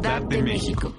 [0.00, 0.94] Ciudad de México.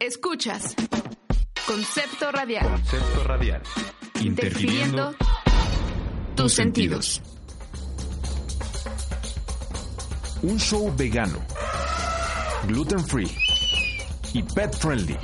[0.00, 0.74] Escuchas.
[1.64, 2.68] Concepto Radial.
[2.68, 3.62] Concepto radial.
[4.20, 5.14] Interfiriendo
[6.34, 7.22] tus sentidos.
[10.42, 11.38] Un show vegano,
[12.66, 13.30] gluten free
[14.32, 15.16] y pet friendly.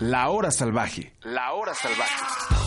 [0.00, 1.14] La hora salvaje.
[1.22, 2.57] La hora salvaje.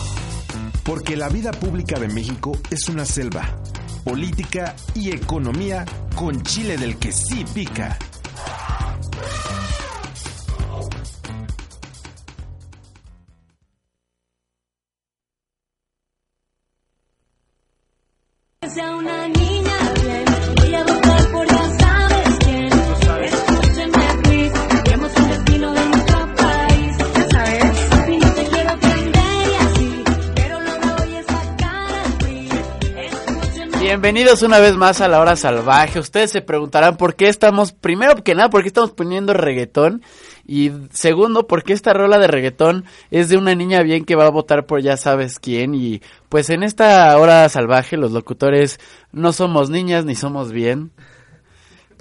[0.92, 3.56] Porque la vida pública de México es una selva.
[4.04, 7.96] Política y economía con chile del que sí pica.
[34.02, 36.00] Bienvenidos una vez más a la hora salvaje.
[36.00, 40.02] Ustedes se preguntarán por qué estamos, primero que nada, por qué estamos poniendo reggaetón.
[40.44, 44.26] Y segundo, por qué esta rola de reggaetón es de una niña bien que va
[44.26, 45.76] a votar por ya sabes quién.
[45.76, 48.80] Y pues en esta hora salvaje los locutores
[49.12, 50.90] no somos niñas ni somos bien.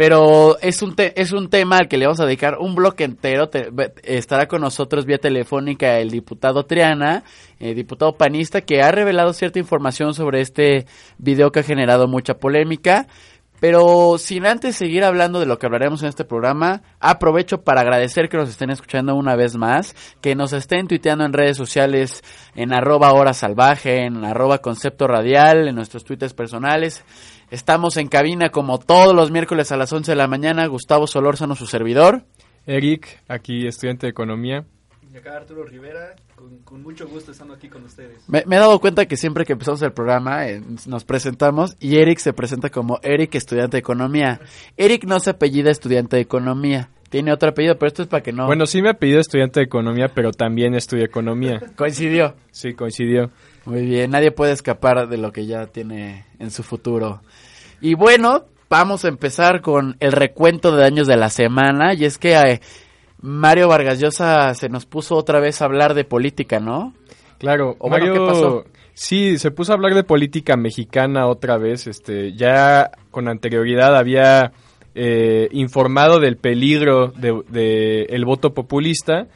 [0.01, 3.03] Pero es un, te- es un tema al que le vamos a dedicar un bloque
[3.03, 3.50] entero.
[3.50, 3.69] Te-
[4.01, 7.23] estará con nosotros vía telefónica el diputado Triana,
[7.59, 10.88] eh, diputado panista, que ha revelado cierta información sobre este
[11.19, 13.06] video que ha generado mucha polémica.
[13.59, 18.28] Pero sin antes seguir hablando de lo que hablaremos en este programa, aprovecho para agradecer
[18.28, 22.23] que nos estén escuchando una vez más, que nos estén tuiteando en redes sociales
[22.56, 27.03] en arroba hora salvaje, en arroba concepto radial, en nuestros twitters personales.
[27.51, 30.66] Estamos en cabina como todos los miércoles a las 11 de la mañana.
[30.67, 32.23] Gustavo Solórzano, su servidor.
[32.66, 34.63] Eric, aquí estudiante de economía.
[35.13, 38.23] Y acá Arturo Rivera, con, con mucho gusto estando aquí con ustedes.
[38.29, 41.97] Me, me he dado cuenta que siempre que empezamos el programa eh, nos presentamos y
[41.97, 44.40] Eric se presenta como Eric, estudiante de economía.
[44.78, 46.90] Eric no se apellida estudiante de economía.
[47.11, 49.59] Tiene otro apellido, pero esto es para que no Bueno, sí me ha pedido estudiante
[49.59, 51.61] de economía, pero también estudié economía.
[51.75, 52.35] coincidió.
[52.51, 53.29] Sí, coincidió.
[53.66, 57.22] Muy bien, nadie puede escapar de lo que ya tiene en su futuro.
[57.81, 61.94] Y bueno, vamos a empezar con el recuento de daños de la semana.
[61.94, 62.61] Y es que eh,
[63.19, 66.93] Mario Vargas Llosa se nos puso otra vez a hablar de política, ¿no?
[67.39, 68.66] Claro, O bueno, Mario, ¿qué pasó?
[68.93, 71.88] sí, se puso a hablar de política mexicana otra vez.
[71.88, 74.53] Este, ya con anterioridad había
[74.96, 79.28] eh, informado del peligro de, de voto populista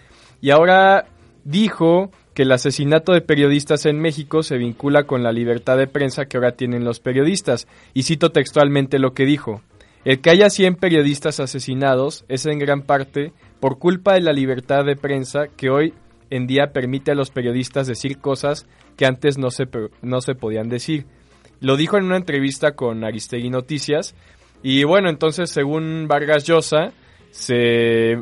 [0.42, 1.06] y ahora
[1.44, 6.26] dijo que el asesinato de periodistas en México se vincula con la libertad de prensa
[6.26, 7.68] que ahora tienen los periodistas.
[7.94, 9.62] Y cito textualmente lo que dijo.
[10.04, 14.84] El que haya 100 periodistas asesinados es en gran parte por culpa de la libertad
[14.86, 15.94] de prensa que hoy
[16.30, 18.68] en día permite a los periodistas decir cosas
[18.98, 19.68] que antes no se,
[20.02, 21.06] no se podían decir.
[21.62, 24.14] Lo dijo en una entrevista con Aristegui Noticias.
[24.68, 26.92] Y bueno, entonces, según Vargas Llosa,
[27.30, 28.18] se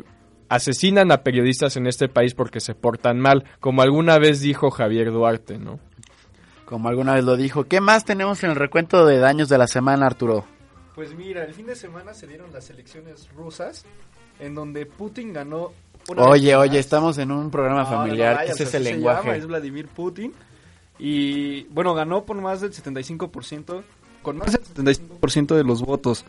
[0.49, 5.13] asesinan a periodistas en este país porque se portan mal, como alguna vez dijo Javier
[5.13, 5.79] Duarte, ¿no?
[6.65, 7.63] Como alguna vez lo dijo.
[7.63, 10.43] ¿Qué más tenemos en el recuento de daños de la semana, Arturo?
[10.95, 13.85] Pues mira, el fin de semana se dieron las elecciones rusas,
[14.41, 15.71] en donde Putin ganó...
[16.09, 16.77] una Oye, oye, más.
[16.77, 18.43] estamos en un programa No, no, no, familiar.
[18.43, 19.27] Ese es así el se lenguaje.
[19.27, 20.33] llama, es Vladimir Putin.
[20.99, 23.81] Y bueno, ganó por más del 75%,
[24.21, 24.61] con más del
[24.97, 26.25] 75% de los votos.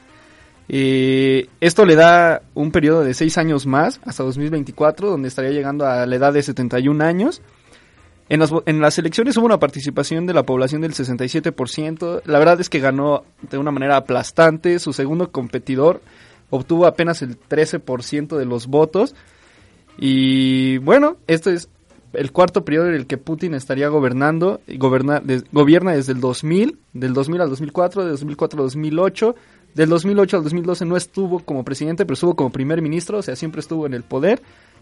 [0.69, 5.87] Eh, esto le da un periodo de 6 años más, hasta 2024, donde estaría llegando
[5.87, 7.43] a la edad de 71 años.
[8.31, 12.23] En las, en las elecciones hubo una participación de la población del 67%.
[12.25, 14.79] La verdad es que ganó de una manera aplastante.
[14.79, 16.01] Su segundo competidor
[16.49, 19.15] obtuvo apenas el 13% de los votos.
[19.99, 21.69] Y bueno, este es
[22.15, 24.61] el cuarto periodo en el que Putin estaría gobernando.
[24.69, 25.23] Goberna,
[25.53, 29.35] gobierna desde el 2000, del 2000 al 2004, de 2004 al 2008.
[29.75, 33.35] Del 2008 al 2012 no estuvo como presidente, pero estuvo como primer ministro, o sea,
[33.35, 34.41] siempre estuvo en el poder.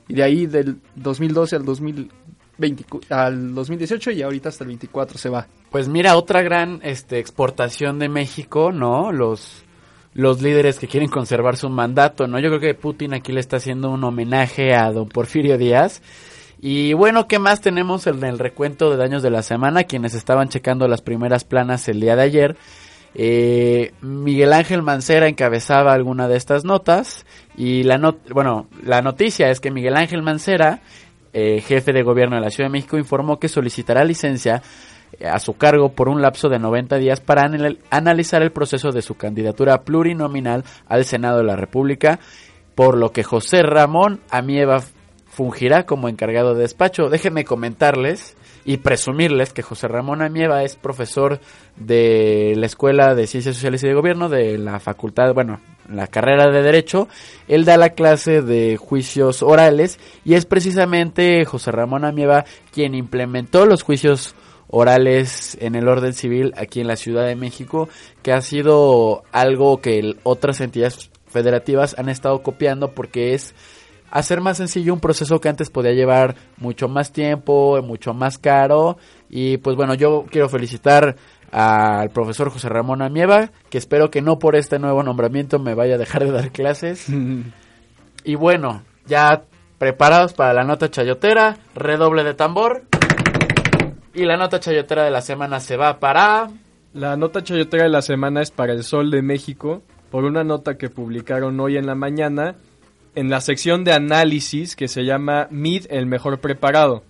[0.09, 5.29] Y de ahí del 2012 al 2020, al 2018 y ahorita hasta el 24 se
[5.29, 5.47] va.
[5.71, 9.13] Pues mira, otra gran este, exportación de México, ¿no?
[9.13, 9.65] Los,
[10.13, 12.39] los líderes que quieren conservar su mandato, ¿no?
[12.39, 16.03] Yo creo que Putin aquí le está haciendo un homenaje a don Porfirio Díaz.
[16.61, 19.85] Y bueno, ¿qué más tenemos en el recuento de daños de la semana?
[19.85, 22.57] Quienes estaban checando las primeras planas el día de ayer.
[23.15, 27.27] Eh, Miguel Ángel Mancera encabezaba alguna de estas notas
[27.57, 30.81] y la not bueno, la noticia es que Miguel Ángel Mancera,
[31.35, 34.63] eh, jefe de gobierno de la Ciudad de México, informó que solicitará licencia
[35.21, 38.93] eh, a su cargo por un lapso de 90 días para anal- analizar el proceso
[38.93, 42.19] de su candidatura plurinominal al Senado de la República,
[42.75, 44.83] por lo que José Ramón Amieva
[45.29, 47.11] fungirá como encargado de despacho.
[47.11, 51.41] Déjenme comentarles y presumirles que José Ramón Amieva es profesor
[51.77, 56.51] de la Escuela de Ciencias Sociales y de Gobierno de la facultad, bueno, la carrera
[56.51, 57.09] de Derecho.
[57.49, 63.67] Él da la clase de juicios orales y es precisamente José Ramón Amieva quien implementó
[63.67, 64.35] los juicios
[64.69, 67.89] orales en el orden civil aquí en la Ciudad de México,
[68.23, 73.55] que ha sido algo que otras entidades federativas han estado copiando porque es
[74.13, 78.99] hacer más sencillo un proceso que antes podía llevar mucho más tiempo, mucho más caro.
[79.31, 81.17] Y pues bueno, yo quiero felicitar
[81.51, 85.95] al profesor José Ramón Amieva, que espero que no por este nuevo nombramiento me vaya
[85.95, 87.07] a dejar de dar clases.
[88.25, 89.45] y bueno, ya
[89.79, 92.83] preparados para la nota chayotera, redoble de tambor.
[94.13, 96.51] Y la nota chayotera de la semana se va para...
[96.93, 99.81] La nota chayotera de la semana es para el Sol de México,
[100.11, 102.57] por una nota que publicaron hoy en la mañana
[103.15, 107.03] en la sección de análisis que se llama MID el mejor preparado.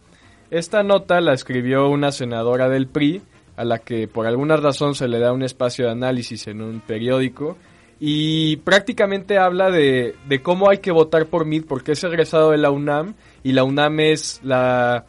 [0.50, 3.22] Esta nota la escribió una senadora del PRI,
[3.56, 6.80] a la que por alguna razón se le da un espacio de análisis en un
[6.80, 7.56] periódico,
[8.00, 12.70] y prácticamente habla de, cómo hay que votar por MID, porque es egresado de la
[12.70, 13.14] UNAM,
[13.44, 15.04] y la UNAM es la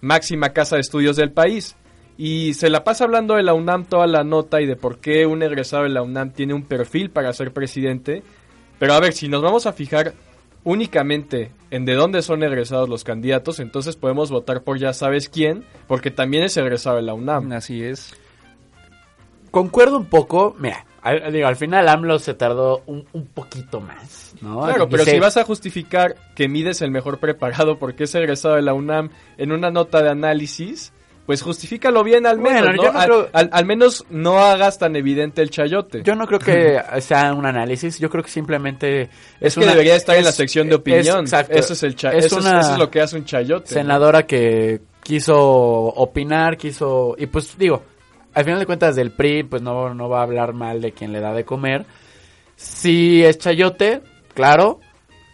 [0.00, 1.76] máxima casa de estudios del país.
[2.18, 5.26] Y se la pasa hablando de la UNAM toda la nota y de por qué
[5.26, 8.22] un egresado de la UNAM tiene un perfil para ser presidente.
[8.78, 10.14] Pero a ver, si nos vamos a fijar
[10.64, 15.64] únicamente en de dónde son egresados los candidatos, entonces podemos votar por ya sabes quién,
[15.88, 17.52] porque también es egresado de la UNAM.
[17.52, 18.14] Así es.
[19.50, 24.34] Concuerdo un poco, mira, al, digo, al final AMLO se tardó un, un poquito más,
[24.40, 24.62] ¿no?
[24.62, 28.54] Claro, pero Dice- si vas a justificar que mides el mejor preparado porque es egresado
[28.54, 30.92] de la UNAM en una nota de análisis,
[31.26, 32.92] pues justifícalo bien al menos, Bueno, ¿no?
[32.92, 36.02] no al, creo- al- al menos no hagas tan evidente el chayote.
[36.02, 39.08] Yo no creo que sea un análisis, yo creo que simplemente
[39.40, 41.20] es, que una- debería estar en la sección de es- opinión.
[41.20, 41.54] exacto.
[41.54, 43.66] Eso es el cha- Es eso, es, una eso es lo que hace un chayote.
[43.70, 43.80] ¿no?
[43.80, 47.82] senadora que quiso opinar, quiso y pues digo,
[48.34, 51.12] al final de cuentas del PRI pues no, no va a hablar mal de quien
[51.12, 51.84] le da de comer.
[52.56, 54.00] Sí es chayote,
[54.34, 54.80] claro,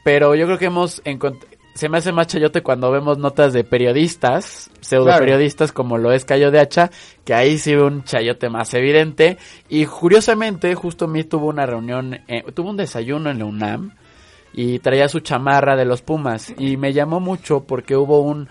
[0.05, 1.45] pero yo creo que hemos encont-
[1.79, 6.25] se me hace más chayote cuando vemos notas de periodistas, pseudo periodistas como lo es
[6.25, 6.91] Cayo de Hacha,
[7.25, 9.39] que ahí sí ve un chayote más evidente.
[9.69, 13.93] Y curiosamente, justo mi tuvo una reunión, eh, tuvo un desayuno en la UNAM
[14.53, 16.53] y traía su chamarra de los Pumas.
[16.59, 18.49] Y me llamó mucho porque hubo un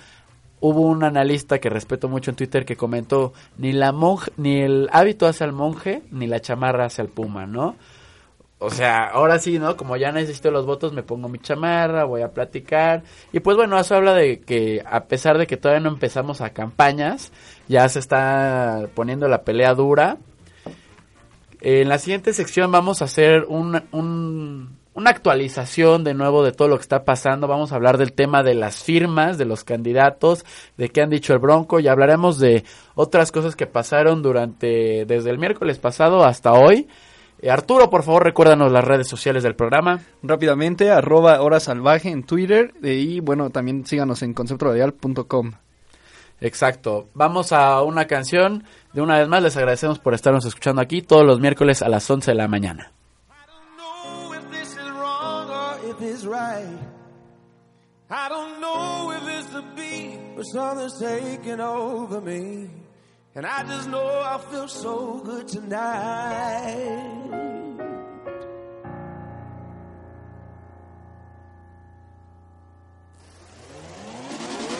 [0.61, 4.87] hubo un analista que respeto mucho en Twitter que comentó ni la monje, ni el
[4.93, 7.75] hábito hace al monje, ni la chamarra hace al puma, ¿no?
[8.59, 9.77] O sea, ahora sí, ¿no?
[9.77, 13.03] Como ya necesito los votos, me pongo mi chamarra, voy a platicar.
[13.31, 16.49] Y pues bueno, eso habla de que a pesar de que todavía no empezamos a
[16.49, 17.31] campañas,
[17.67, 20.17] ya se está poniendo la pelea dura.
[21.61, 26.67] En la siguiente sección vamos a hacer un, un- una actualización de nuevo de todo
[26.67, 27.47] lo que está pasando.
[27.47, 30.45] Vamos a hablar del tema de las firmas, de los candidatos,
[30.77, 32.63] de qué han dicho el Bronco y hablaremos de
[32.95, 36.87] otras cosas que pasaron durante, desde el miércoles pasado hasta hoy.
[37.39, 39.99] Eh, Arturo, por favor, recuérdanos las redes sociales del programa.
[40.23, 45.51] Rápidamente, arroba hora salvaje en Twitter eh, y bueno, también síganos en conceptoradial.com.
[46.39, 47.09] Exacto.
[47.13, 48.63] Vamos a una canción.
[48.93, 52.09] De una vez más, les agradecemos por estarnos escuchando aquí todos los miércoles a las
[52.09, 52.91] 11 de la mañana.
[53.77, 56.77] know if this is wrong or if it's right.
[58.09, 62.69] I don't know if it's the beat or something's taking over me.
[63.37, 66.95] And I just know I feel so good tonight.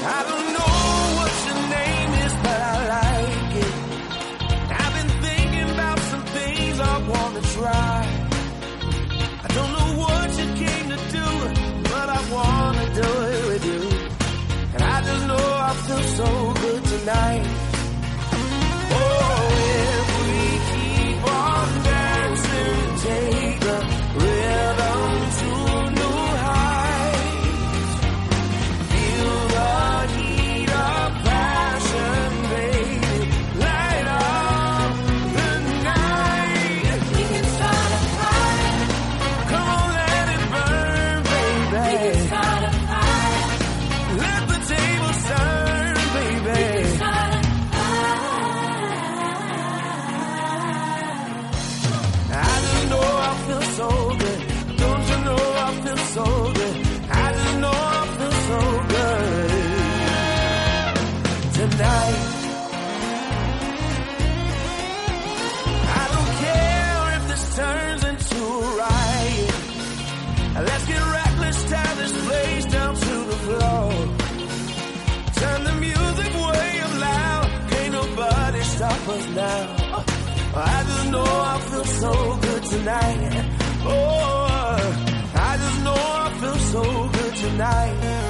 [0.02, 0.77] I don't know
[82.88, 83.46] tonight.
[83.84, 84.78] Oh,
[85.36, 88.27] I just know I feel so good tonight.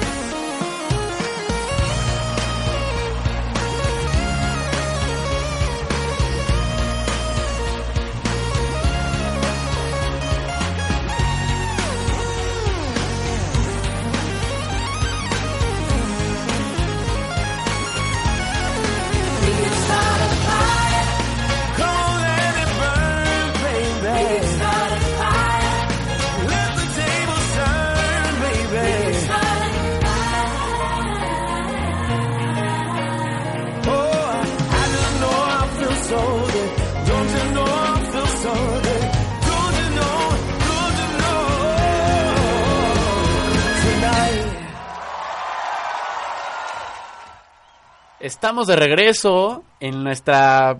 [48.38, 50.78] Estamos de regreso en nuestra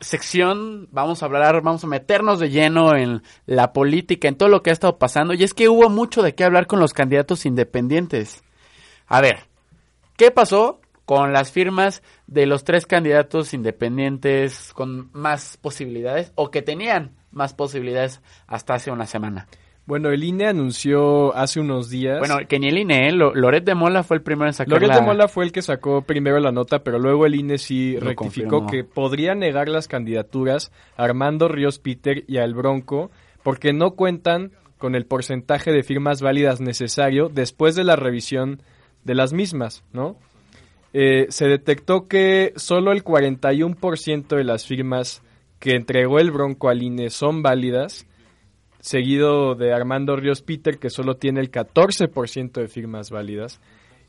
[0.00, 0.86] sección.
[0.92, 4.68] Vamos a hablar, vamos a meternos de lleno en la política, en todo lo que
[4.68, 5.32] ha estado pasando.
[5.32, 8.44] Y es que hubo mucho de qué hablar con los candidatos independientes.
[9.06, 9.46] A ver,
[10.18, 16.60] ¿qué pasó con las firmas de los tres candidatos independientes con más posibilidades o que
[16.60, 19.48] tenían más posibilidades hasta hace una semana?
[19.90, 22.20] Bueno, el INE anunció hace unos días.
[22.20, 23.12] Bueno, que ni el INE, ¿eh?
[23.12, 25.50] Lo- Loret de Mola fue el primero en sacar Loret la- de Mola fue el
[25.50, 28.66] que sacó primero la nota, pero luego el INE sí Lo rectificó confirmó.
[28.70, 33.10] que podría negar las candidaturas a Armando Ríos Peter y al Bronco
[33.42, 38.62] porque no cuentan con el porcentaje de firmas válidas necesario después de la revisión
[39.04, 40.16] de las mismas, ¿no?
[40.92, 45.22] Eh, se detectó que solo el 41% de las firmas
[45.58, 48.06] que entregó el Bronco al INE son válidas,
[48.80, 53.60] seguido de Armando Ríos Peter, que solo tiene el 14% de firmas válidas.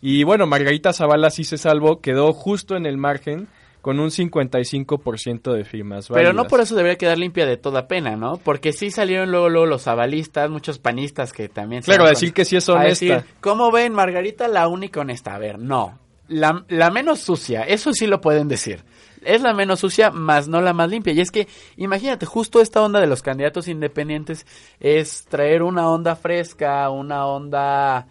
[0.01, 3.47] Y bueno, Margarita Zavala sí se salvó, quedó justo en el margen
[3.81, 6.31] con un 55% de firmas válidas.
[6.31, 8.37] Pero no por eso debería quedar limpia de toda pena, ¿no?
[8.37, 11.81] Porque sí salieron luego, luego los avalistas, muchos panistas que también...
[11.81, 12.89] Claro, a decir con- que sí es a honesta.
[12.89, 15.33] decir, ¿Cómo ven, Margarita, la única honesta?
[15.35, 15.97] A ver, no.
[16.27, 18.83] La, la menos sucia, eso sí lo pueden decir.
[19.21, 21.13] Es la menos sucia, más no la más limpia.
[21.13, 21.47] Y es que,
[21.77, 24.45] imagínate, justo esta onda de los candidatos independientes
[24.79, 28.07] es traer una onda fresca, una onda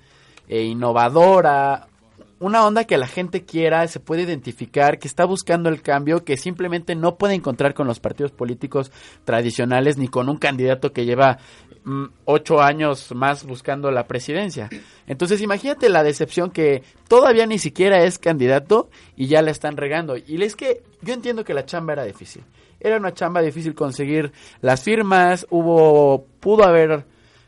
[0.49, 1.90] eh, innovadora,
[2.41, 6.39] una onda que la gente quiera, se puede identificar, que está buscando el cambio, que
[6.39, 8.91] simplemente no puede encontrar con los partidos políticos
[9.25, 11.39] tradicionales ni con un candidato que lleva
[11.85, 14.71] mm, ocho años más buscando la presidencia.
[15.07, 20.17] Entonces imagínate la decepción que todavía ni siquiera es candidato y ya la están regando.
[20.17, 22.43] Y es que yo entiendo que la chamba era difícil.
[22.81, 24.33] Era una chamba difícil conseguir
[24.63, 27.05] las firmas, hubo, pudo haber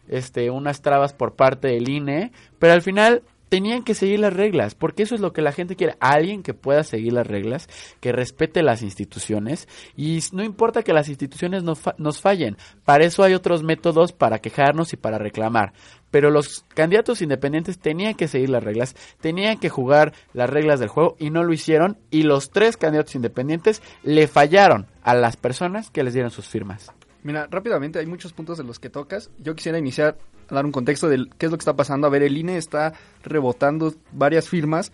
[0.06, 3.22] este, unas trabas por parte del INE, pero al final
[3.52, 6.54] tenían que seguir las reglas, porque eso es lo que la gente quiere, alguien que
[6.54, 7.68] pueda seguir las reglas,
[8.00, 12.56] que respete las instituciones, y no importa que las instituciones no fa- nos fallen,
[12.86, 15.74] para eso hay otros métodos para quejarnos y para reclamar,
[16.10, 20.88] pero los candidatos independientes tenían que seguir las reglas, tenían que jugar las reglas del
[20.88, 25.90] juego y no lo hicieron, y los tres candidatos independientes le fallaron a las personas
[25.90, 26.90] que les dieron sus firmas.
[27.22, 29.30] Mira, rápidamente hay muchos puntos de los que tocas.
[29.38, 32.06] Yo quisiera iniciar a dar un contexto de qué es lo que está pasando.
[32.06, 34.90] A ver, el INE está rebotando varias firmas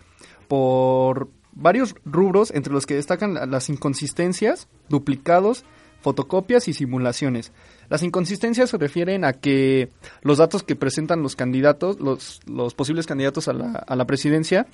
[0.47, 5.65] por varios rubros, entre los que destacan la- las inconsistencias, duplicados,
[6.01, 7.51] fotocopias y simulaciones.
[7.89, 9.89] Las inconsistencias se refieren a que
[10.21, 14.67] los datos que presentan los candidatos, los, los posibles candidatos a la, a la presidencia,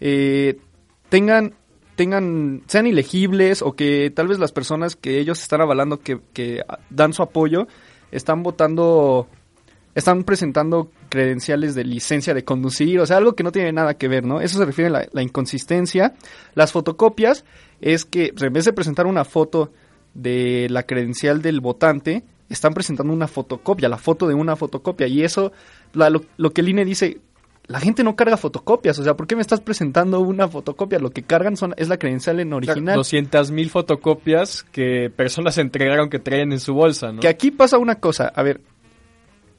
[0.00, 0.58] eh,
[1.10, 1.54] tengan
[1.98, 6.62] tengan sean ilegibles o que tal vez las personas que ellos están avalando que, que
[6.90, 7.66] dan su apoyo
[8.12, 9.26] están votando
[9.96, 14.06] están presentando credenciales de licencia de conducir, o sea, algo que no tiene nada que
[14.06, 14.40] ver, ¿no?
[14.40, 16.14] Eso se refiere a la, inconsistencia.
[16.54, 17.44] Las fotocopias
[17.80, 19.72] es que en vez de presentar una foto
[20.14, 25.08] de la credencial del votante, están presentando una fotocopia, la foto de una fotocopia.
[25.08, 25.50] Y eso,
[25.94, 27.18] la- lo, lo que el INE dice,
[27.68, 30.98] la gente no carga fotocopias, o sea, ¿por qué me estás presentando una fotocopia?
[30.98, 32.96] Lo que cargan son, es la credencial en original.
[32.96, 37.20] 200 mil fotocopias que personas entregaron que traen en su bolsa, ¿no?
[37.20, 38.60] Que aquí pasa una cosa, a ver,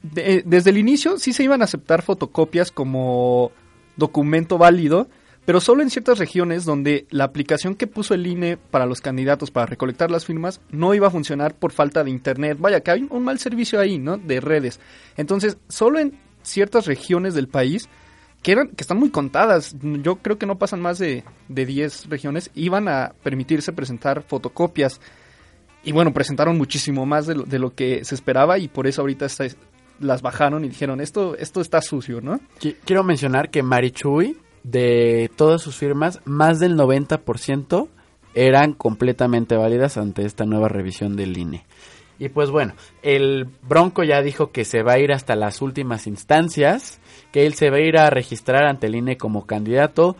[0.02, 3.52] de- desde el inicio sí se iban a aceptar fotocopias como
[3.96, 5.08] documento válido,
[5.44, 9.50] pero solo en ciertas regiones donde la aplicación que puso el INE para los candidatos
[9.50, 12.56] para recolectar las firmas no iba a funcionar por falta de internet.
[12.60, 14.16] Vaya, que hay un mal servicio ahí, ¿no?
[14.16, 14.80] De redes.
[15.16, 17.88] Entonces, solo en ciertas regiones del país
[18.42, 22.08] que eran que están muy contadas, yo creo que no pasan más de, de 10
[22.08, 25.00] regiones, iban a permitirse presentar fotocopias.
[25.84, 29.00] Y bueno, presentaron muchísimo más de lo, de lo que se esperaba y por eso
[29.02, 29.26] ahorita
[29.98, 32.40] las bajaron y dijeron, esto, esto está sucio, ¿no?
[32.60, 37.88] Qui- Quiero mencionar que Marichuy, de todas sus firmas, más del 90%
[38.34, 41.64] eran completamente válidas ante esta nueva revisión del INE.
[42.18, 46.06] Y pues bueno, el Bronco ya dijo que se va a ir hasta las últimas
[46.06, 47.00] instancias,
[47.32, 50.16] que él se va a ir a registrar ante el INE como candidato.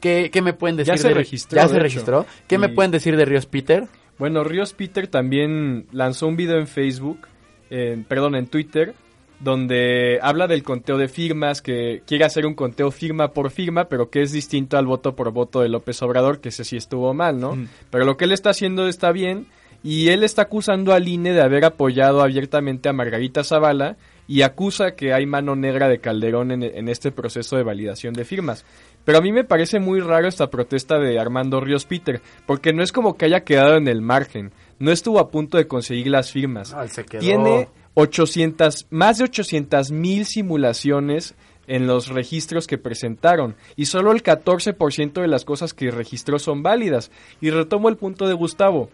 [0.00, 0.94] ¿Qué, qué me pueden decir?
[0.94, 2.26] Ya se de- registró, Ya se registró.
[2.46, 3.88] ¿Qué me pueden decir de Ríos Peter?
[4.18, 7.26] Bueno, Ríos Peter también lanzó un video en Facebook,
[7.70, 8.94] en- perdón, en Twitter,
[9.40, 14.08] donde habla del conteo de firmas, que quiere hacer un conteo firma por firma, pero
[14.10, 17.40] que es distinto al voto por voto de López Obrador, que ese sí estuvo mal,
[17.40, 17.56] ¿no?
[17.56, 17.68] Mm.
[17.90, 19.46] Pero lo que él está haciendo está bien,
[19.82, 24.94] y él está acusando al INE de haber apoyado abiertamente a Margarita Zavala, y acusa
[24.94, 28.64] que hay mano negra de Calderón en, en este proceso de validación de firmas.
[29.04, 32.82] Pero a mí me parece muy raro esta protesta de Armando Ríos Peter, porque no
[32.82, 36.32] es como que haya quedado en el margen, no estuvo a punto de conseguir las
[36.32, 36.74] firmas.
[37.18, 41.34] Tiene 800, más de 800 mil simulaciones
[41.66, 46.62] en los registros que presentaron y solo el 14% de las cosas que registró son
[46.62, 47.10] válidas.
[47.40, 48.90] Y retomo el punto de Gustavo.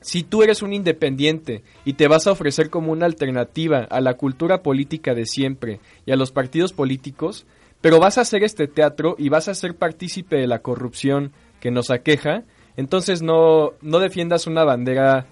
[0.00, 4.14] Si tú eres un independiente y te vas a ofrecer como una alternativa a la
[4.14, 7.46] cultura política de siempre y a los partidos políticos,
[7.80, 11.70] pero vas a hacer este teatro y vas a ser partícipe de la corrupción que
[11.70, 12.44] nos aqueja,
[12.76, 15.26] entonces no, no defiendas una bandera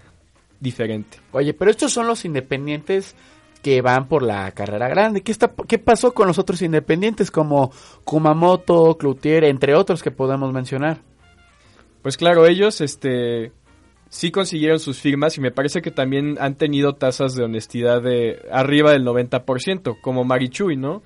[0.61, 1.19] diferente.
[1.33, 3.15] Oye, pero estos son los independientes
[3.63, 5.23] que van por la carrera grande.
[5.23, 7.73] ¿Qué, está, qué pasó con los otros independientes como
[8.05, 10.99] Kumamoto, Cloutier, entre otros que podemos mencionar?
[12.03, 13.53] Pues claro, ellos este
[14.09, 18.41] sí consiguieron sus firmas y me parece que también han tenido tasas de honestidad de
[18.51, 21.03] arriba del 90%, como Marichuy, ¿no?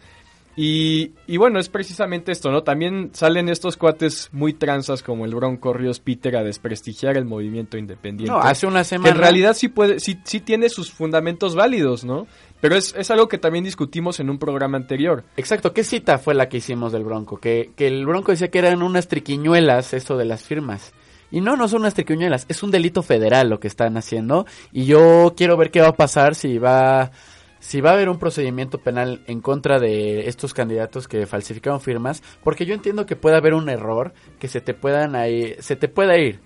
[0.55, 2.63] Y, y bueno, es precisamente esto, ¿no?
[2.63, 7.79] También salen estos cuates muy tranzas como el Bronco Ríos Peter a desprestigiar el movimiento
[7.79, 8.31] independiente.
[8.31, 9.15] No, hace una que semana...
[9.15, 12.27] en realidad sí puede, sí, sí tiene sus fundamentos válidos, ¿no?
[12.61, 15.25] Pero es, es algo que también discutimos en un programa anterior.
[15.39, 17.39] Exacto, ¿qué cita fue la que hicimos del Bronco?
[17.39, 20.93] Que, que el Bronco decía que eran unas triquiñuelas esto de las firmas.
[21.33, 24.47] Y no, no son unas triquiñuelas, es un delito federal lo que están haciendo.
[24.71, 27.11] Y yo quiero ver qué va a pasar si va,
[27.59, 32.23] si va a haber un procedimiento penal en contra de estos candidatos que falsificaron firmas.
[32.45, 35.89] Porque yo entiendo que puede haber un error, que se te puedan ahí, se te
[35.89, 36.39] pueda ir.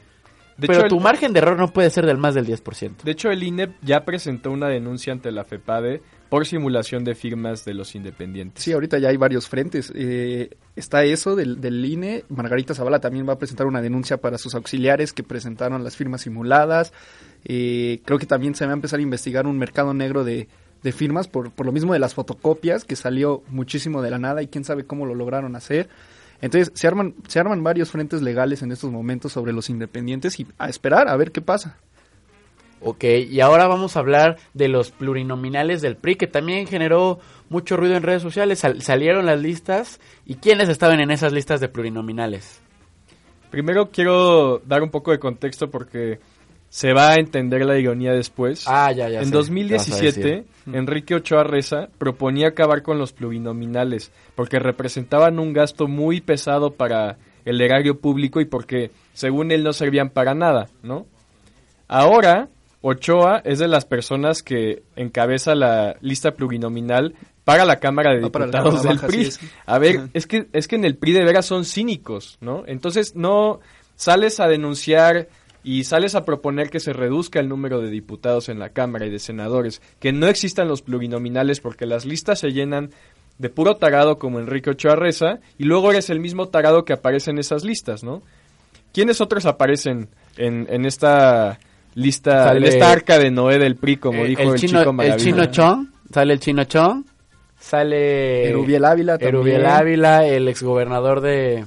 [0.57, 3.03] De pero hecho, tu el- margen de error no puede ser del más del 10%.
[3.05, 7.65] De hecho, el INE ya presentó una denuncia ante la FEPADE por simulación de firmas
[7.65, 8.65] de los independientes.
[8.65, 9.93] Sí, ahorita ya hay varios frentes.
[9.95, 12.25] Eh, está eso del, del INE.
[12.29, 16.23] Margarita Zavala también va a presentar una denuncia para sus auxiliares que presentaron las firmas
[16.23, 16.93] simuladas.
[17.45, 20.49] Eh, creo que también se va a empezar a investigar un mercado negro de,
[20.83, 24.49] de firmas por, lo mismo de las fotocopias, que salió muchísimo de la nada y
[24.49, 25.89] quién sabe cómo lo lograron hacer.
[26.41, 30.47] Entonces se arman, se arman varios frentes legales en estos momentos sobre los independientes y
[30.59, 31.79] a esperar a ver qué pasa.
[32.81, 37.77] Ok, y ahora vamos a hablar de los plurinominales del PRI, que también generó mucho
[37.77, 38.59] ruido en redes sociales.
[38.61, 42.61] Sal- salieron las listas, ¿y quiénes estaban en esas listas de plurinominales?
[43.51, 46.19] Primero quiero dar un poco de contexto porque
[46.69, 48.65] se va a entender la ironía después.
[48.67, 49.21] Ah, ya, ya.
[49.21, 50.05] en sé, 2017, ¿qué vas a
[50.67, 50.75] decir?
[50.75, 57.17] Enrique Ochoa Reza proponía acabar con los plurinominales porque representaban un gasto muy pesado para
[57.47, 61.07] el erario público y porque, según él, no servían para nada, ¿no?
[61.89, 62.49] Ahora,
[62.83, 68.21] Ochoa es de las personas que encabeza la lista plurinominal para la Cámara de Ah,
[68.25, 69.25] Diputados del Baja, PRI.
[69.25, 69.41] sí, es.
[69.67, 72.65] A ver, es que, es que en el PRI de veras son cínicos, ¿no?
[72.67, 73.61] Entonces no
[73.97, 75.29] sales a denunciar
[75.65, 79.11] y sales a proponer que se reduzca el número de diputados en la Cámara y
[79.11, 82.91] de senadores, que no existan los plurinominales porque las listas se llenan
[83.39, 87.31] de puro tarado como Enrique Ochoa Reza y luego eres el mismo tarado que aparece
[87.33, 88.23] en esas listas, ¿no?
[88.93, 91.59] ¿Quiénes otros aparecen en, en esta
[91.97, 94.79] lista, Sale- en esta arca de Noé del PRI, como Eh, dijo el, el, chino,
[94.85, 97.05] chico el chino Chong, sale el chino Chong,
[97.59, 99.35] Sale Erubiel Ávila también.
[99.35, 101.65] Erubiel Ávila, el exgobernador de...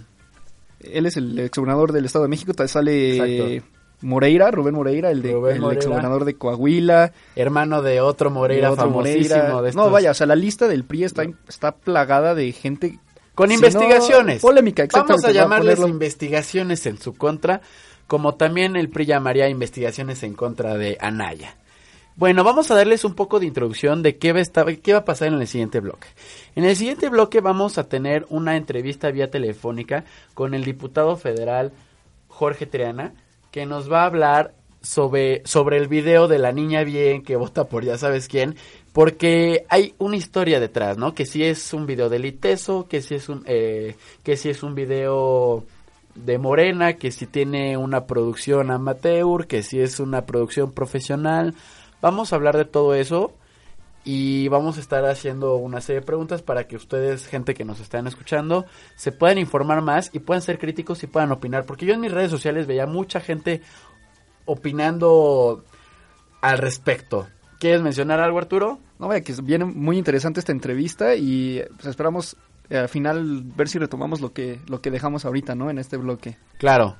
[0.79, 2.53] Él es el exgobernador del Estado de México.
[2.53, 3.67] También sale Exacto.
[4.01, 5.79] Moreira, Rubén Moreira, el, de, Rubén el Moreira.
[5.81, 7.11] exgobernador de Coahuila.
[7.35, 9.35] Hermano de otro Moreira de otro famosísimo.
[9.35, 9.61] Moreira.
[9.61, 12.99] de No, vaya, o sea, la lista del PRI está, está plagada de gente...
[13.35, 14.43] Con si investigaciones.
[14.43, 15.25] no, polémica, Vamos exactamente.
[15.25, 15.93] a voy llamarles ponerlo.
[15.93, 17.61] investigaciones en su contra,
[18.09, 21.55] como también el PRI llamaría investigaciones en contra de Anaya.
[22.15, 24.99] Bueno, vamos a darles un poco de introducción de qué va, a estar- qué va
[24.99, 26.07] a pasar en el siguiente bloque.
[26.55, 31.71] En el siguiente bloque vamos a tener una entrevista vía telefónica con el diputado federal
[32.27, 33.13] Jorge Triana,
[33.51, 37.65] que nos va a hablar sobre, sobre el video de la niña bien que vota
[37.65, 38.55] por ya sabes quién,
[38.91, 41.13] porque hay una historia detrás, ¿no?
[41.13, 44.63] Que si es un video del ITESO, que si es un, eh, que si es
[44.63, 45.63] un video
[46.15, 51.55] de Morena, que si tiene una producción amateur, que si es una producción profesional.
[52.01, 53.33] Vamos a hablar de todo eso
[54.03, 57.79] y vamos a estar haciendo una serie de preguntas para que ustedes, gente que nos
[57.79, 61.65] están escuchando, se puedan informar más y puedan ser críticos y puedan opinar.
[61.65, 63.61] Porque yo en mis redes sociales veía mucha gente
[64.45, 65.63] opinando
[66.41, 67.27] al respecto.
[67.59, 68.79] ¿Quieres mencionar algo, Arturo?
[68.99, 72.37] No, vaya, que viene muy interesante esta entrevista y pues, esperamos
[72.77, 75.69] al final ver si retomamos lo que, lo que dejamos ahorita, ¿no?
[75.69, 76.37] En este bloque.
[76.57, 76.97] Claro.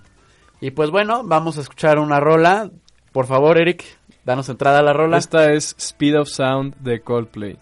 [0.62, 2.70] Y pues bueno, vamos a escuchar una rola.
[3.12, 3.84] Por favor, Eric,
[4.26, 5.18] danos entrada a la rola.
[5.18, 7.58] Esta es Speed of Sound de Coldplay.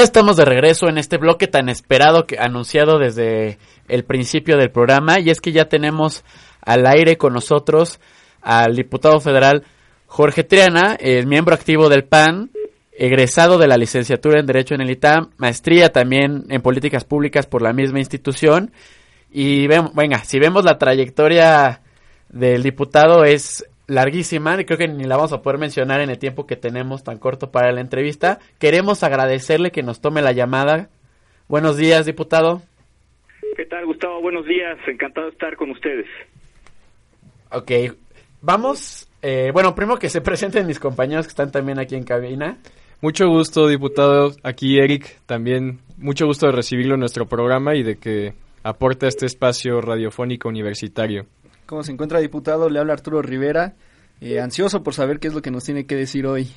[0.00, 4.70] Ya estamos de regreso en este bloque tan esperado que anunciado desde el principio del
[4.70, 6.24] programa y es que ya tenemos
[6.62, 8.00] al aire con nosotros
[8.40, 9.62] al diputado federal
[10.06, 12.50] Jorge Triana, el miembro activo del PAN,
[12.92, 17.60] egresado de la licenciatura en Derecho en el ITAM, maestría también en políticas públicas por
[17.60, 18.72] la misma institución.
[19.30, 21.82] Y ven- venga, si vemos la trayectoria
[22.30, 26.18] del diputado es larguísima, y creo que ni la vamos a poder mencionar en el
[26.18, 28.38] tiempo que tenemos tan corto para la entrevista.
[28.58, 30.88] Queremos agradecerle que nos tome la llamada.
[31.48, 32.62] Buenos días, diputado.
[33.56, 34.22] ¿Qué tal, Gustavo?
[34.22, 34.78] Buenos días.
[34.86, 36.06] Encantado de estar con ustedes.
[37.50, 37.70] Ok,
[38.40, 42.58] vamos, eh, bueno, primero que se presenten mis compañeros que están también aquí en cabina.
[43.00, 44.32] Mucho gusto, diputado.
[44.44, 49.08] Aquí Eric, también mucho gusto de recibirlo en nuestro programa y de que aporte a
[49.08, 51.26] este espacio radiofónico universitario.
[51.70, 52.68] ¿Cómo se encuentra, diputado?
[52.68, 53.74] Le habla Arturo Rivera,
[54.20, 56.48] eh, ansioso por saber qué es lo que nos tiene que decir hoy.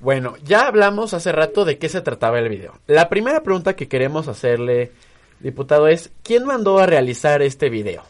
[0.00, 2.72] Bueno, ya hablamos hace rato de qué se trataba el video.
[2.88, 4.90] La primera pregunta que queremos hacerle,
[5.38, 8.02] diputado, es ¿quién mandó a realizar este video?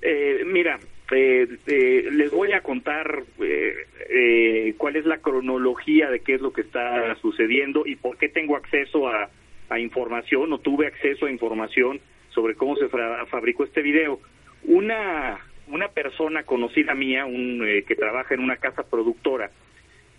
[0.00, 0.78] Eh, mira,
[1.10, 3.74] eh, eh, les voy a contar eh,
[4.08, 8.28] eh, cuál es la cronología de qué es lo que está sucediendo y por qué
[8.28, 9.28] tengo acceso a,
[9.68, 11.98] a información o tuve acceso a información
[12.36, 12.88] sobre cómo se
[13.30, 14.20] fabricó este video.
[14.64, 19.50] Una, una persona conocida mía, un, eh, que trabaja en una casa productora,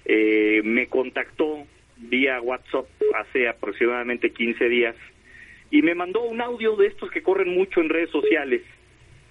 [0.03, 1.65] eh, me contactó
[1.97, 4.95] vía WhatsApp hace aproximadamente 15 días
[5.69, 8.61] y me mandó un audio de estos que corren mucho en redes sociales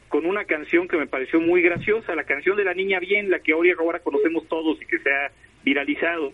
[0.08, 3.40] con una canción que me pareció muy graciosa, la canción de la niña bien, la
[3.40, 5.32] que ahora conocemos todos y que se ha
[5.64, 6.32] viralizado.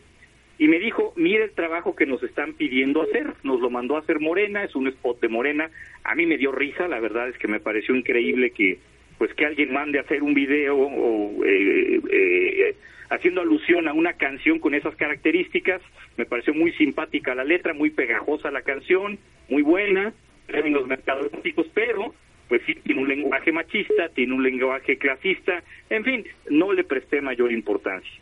[0.63, 3.99] Y me dijo, mire el trabajo que nos están pidiendo hacer, nos lo mandó a
[3.99, 5.69] hacer Morena, es un spot de Morena,
[6.05, 8.79] a mí me dio risa, la verdad es que me pareció increíble que
[9.19, 12.77] pues que alguien mande a hacer un video o, eh, eh,
[13.11, 15.83] haciendo alusión a una canción con esas características,
[16.17, 20.15] me pareció muy simpática la letra, muy pegajosa la canción, muy buena,
[20.47, 22.15] en los mercadológicos, pero
[22.49, 27.21] pues sí tiene un lenguaje machista, tiene un lenguaje clasista, en fin, no le presté
[27.21, 28.22] mayor importancia.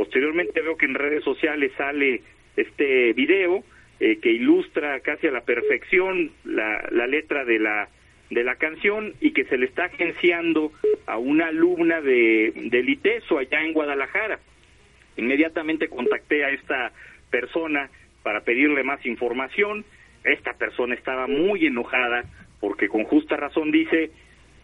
[0.00, 2.22] Posteriormente veo que en redes sociales sale
[2.56, 3.62] este video
[4.00, 7.86] eh, que ilustra casi a la perfección la, la letra de la
[8.30, 10.72] de la canción y que se le está agenciando
[11.04, 14.40] a una alumna de del ITESO allá en Guadalajara.
[15.18, 16.92] Inmediatamente contacté a esta
[17.28, 17.90] persona
[18.22, 19.84] para pedirle más información.
[20.24, 22.24] Esta persona estaba muy enojada
[22.58, 24.12] porque con justa razón dice,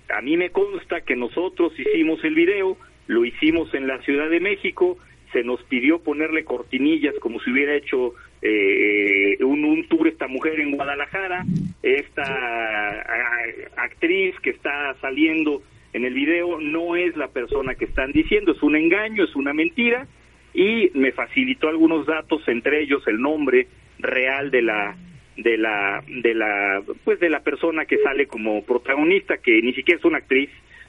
[0.09, 4.41] a mí me consta que nosotros hicimos el video, lo hicimos en la Ciudad de
[4.41, 4.97] México,
[5.33, 10.61] se nos pidió ponerle cortinillas como si hubiera hecho eh, un, un tour esta mujer
[10.61, 11.45] en Guadalajara,
[11.83, 13.05] esta
[13.77, 15.63] actriz que está saliendo
[15.93, 19.53] en el video no es la persona que están diciendo, es un engaño, es una
[19.53, 20.07] mentira
[20.53, 23.67] y me facilitó algunos datos, entre ellos el nombre
[23.99, 24.97] real de la
[25.37, 29.99] de la de la pues de la persona que sale como protagonista que ni siquiera
[29.99, 30.49] es una actriz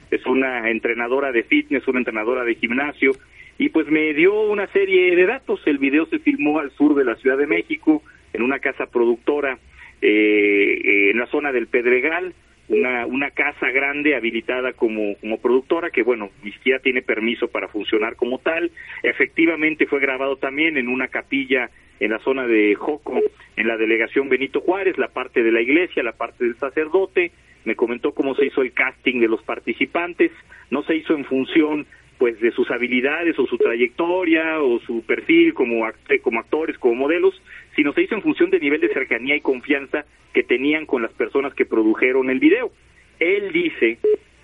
[0.10, 3.12] es una entrenadora de fitness una entrenadora de gimnasio
[3.58, 7.06] y pues me dio una serie de datos el video se filmó al sur de
[7.06, 9.58] la Ciudad de México en una casa productora
[10.02, 12.34] eh, eh, en la zona del Pedregal
[12.70, 17.67] una, una casa grande habilitada como, como productora que bueno, ni siquiera tiene permiso para
[17.70, 18.72] funcionar como tal.
[19.04, 23.22] Efectivamente fue grabado también en una capilla en la zona de Joco,
[23.56, 27.32] en la delegación Benito Juárez, la parte de la iglesia, la parte del sacerdote.
[27.65, 30.32] Me comentó cómo se hizo el casting de los participantes.
[30.70, 31.86] No se hizo en función
[32.18, 36.96] pues de sus habilidades o su trayectoria o su perfil como, act- como actores, como
[36.96, 37.40] modelos,
[37.76, 41.12] sino se hizo en función del nivel de cercanía y confianza que tenían con las
[41.14, 42.72] personas que produjeron el video.
[43.20, 44.00] Él dice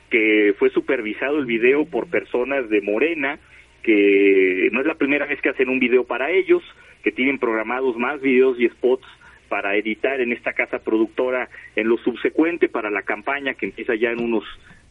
[0.09, 3.39] que fue supervisado el video por personas de Morena,
[3.81, 6.63] que no es la primera vez que hacen un video para ellos,
[7.03, 9.05] que tienen programados más videos y spots
[9.49, 14.11] para editar en esta casa productora en lo subsecuente para la campaña que empieza ya
[14.11, 14.43] en unos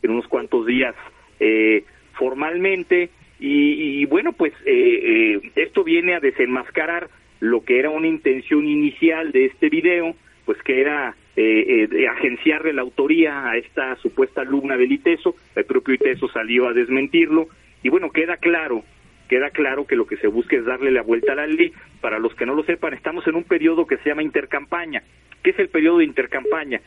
[0.02, 0.94] en unos cuantos días
[1.40, 7.08] eh, formalmente y, bueno pues eh, eh, esto viene a desenmascarar
[7.40, 12.72] lo que era una intención inicial de este video pues que era eh, eh, agenciarle
[12.72, 17.48] la autoría a esta supuesta alumna del ITESO el propio ITESO salió a desmentirlo
[17.82, 18.84] y bueno queda claro
[19.32, 21.72] queda claro que lo que se busca es darle la vuelta a la ley.
[22.02, 25.02] Para los que no lo sepan, estamos en un periodo que se llama intercampaña.
[25.42, 26.82] ¿Qué es el periodo de intercampaña?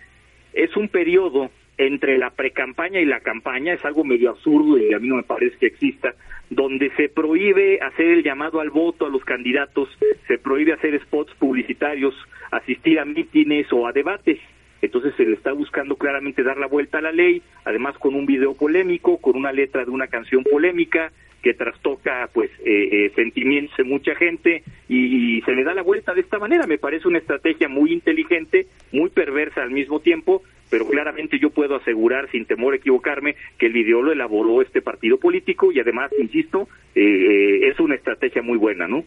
[0.53, 4.99] Es un periodo entre la precampaña y la campaña, es algo medio absurdo y a
[4.99, 6.15] mí no me parece que exista,
[6.49, 9.89] donde se prohíbe hacer el llamado al voto a los candidatos,
[10.27, 12.15] se prohíbe hacer spots publicitarios,
[12.51, 14.39] asistir a mítines o a debates.
[14.81, 18.25] Entonces se le está buscando claramente dar la vuelta a la ley, además con un
[18.25, 21.11] video polémico, con una letra de una canción polémica,
[21.41, 25.83] que trastoca pues eh, eh, sentimientos de mucha gente y, y se le da la
[25.83, 26.65] vuelta de esta manera.
[26.65, 31.75] Me parece una estrategia muy inteligente, muy perversa al mismo tiempo, pero claramente yo puedo
[31.75, 36.11] asegurar sin temor a equivocarme que el video lo elaboró este partido político y además,
[36.19, 39.03] insisto, eh, eh, es una estrategia muy buena, ¿no?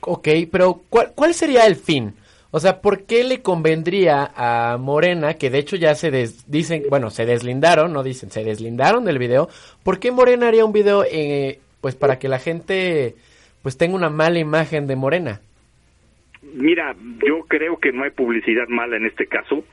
[0.00, 2.14] Ok, pero ¿cuál, ¿cuál sería el fin?
[2.50, 6.84] O sea, ¿por qué le convendría a Morena, que de hecho ya se des- dicen,
[6.88, 9.48] bueno, se deslindaron, no dicen, se deslindaron del video,
[9.82, 13.16] ¿por qué Morena haría un video eh, pues para que la gente
[13.62, 15.40] pues tenga una mala imagen de Morena?
[16.54, 16.96] Mira,
[17.26, 19.64] yo creo que no hay publicidad mala en este caso.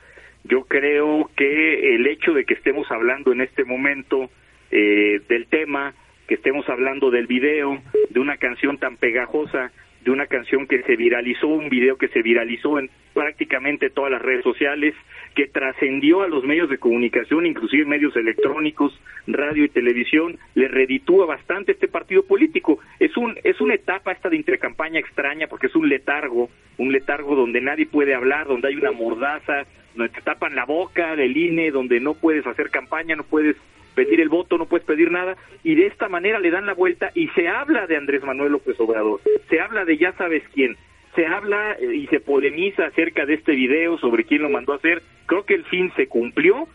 [0.48, 4.30] Yo creo que el hecho de que estemos hablando en este momento
[4.70, 5.94] eh, del tema,
[6.28, 7.80] que estemos hablando del video,
[8.10, 9.72] de una canción tan pegajosa,
[10.04, 14.22] de una canción que se viralizó, un video que se viralizó en prácticamente todas las
[14.22, 14.94] redes sociales,
[15.34, 21.26] que trascendió a los medios de comunicación, inclusive medios electrónicos, radio y televisión, le reditúa
[21.26, 22.78] bastante este partido político.
[23.00, 27.34] Es un es una etapa esta de intercampaña extraña porque es un letargo, un letargo
[27.34, 31.70] donde nadie puede hablar, donde hay una mordaza, donde te tapan la boca del INE,
[31.70, 33.56] donde no puedes hacer campaña, no puedes
[33.94, 37.10] pedir el voto, no puedes pedir nada, y de esta manera le dan la vuelta
[37.14, 40.76] y se habla de Andrés Manuel López Obrador, se habla de ya sabes quién,
[41.14, 44.76] se habla eh, y se polemiza acerca de este video, sobre quién lo mandó a
[44.76, 46.68] hacer, creo que el fin se cumplió,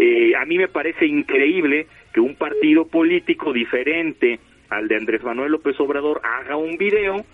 [0.00, 4.38] Eh, a mí me parece increíble que un partido político diferente
[4.70, 7.24] al de Andrés Manuel López Obrador haga un video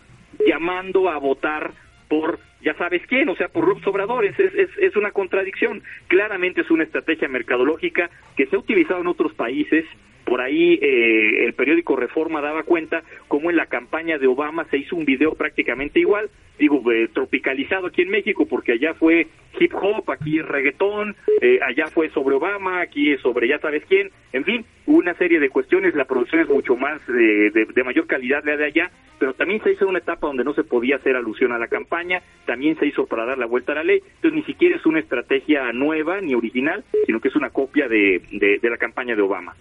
[0.48, 1.72] llamando a votar
[2.08, 5.82] por ya sabes quién, o sea, por López Obrador, es, es- es una contradicción.
[6.08, 9.84] Claramente es una estrategia mercadológica que se ha utilizado en otros países.
[10.24, 14.78] Por ahí eh, el periódico Reforma daba cuenta cómo en la campaña de Obama se
[14.78, 19.26] hizo un video prácticamente igual, digo, eh, tropicalizado aquí en México, porque allá fue
[19.58, 23.84] hip hop, aquí es reggaetón, eh, allá fue sobre Obama, aquí es sobre ya sabes
[23.86, 27.84] quién, en fin, una serie de cuestiones, la producción es mucho más eh, de, de
[27.84, 31.16] mayor calidad de allá, pero también se hizo una etapa donde no se podía hacer
[31.16, 34.32] alusión a la campaña, también se hizo para dar la vuelta a la ley, entonces
[34.32, 38.58] ni siquiera es una estrategia nueva ni original, sino que es una copia de, de,
[38.58, 39.54] de la campaña de Obama.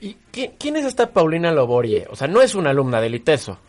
[0.00, 2.04] ¿Y qui- quién es esta Paulina Loborie?
[2.10, 3.60] O sea, no es una alumna del ITESO.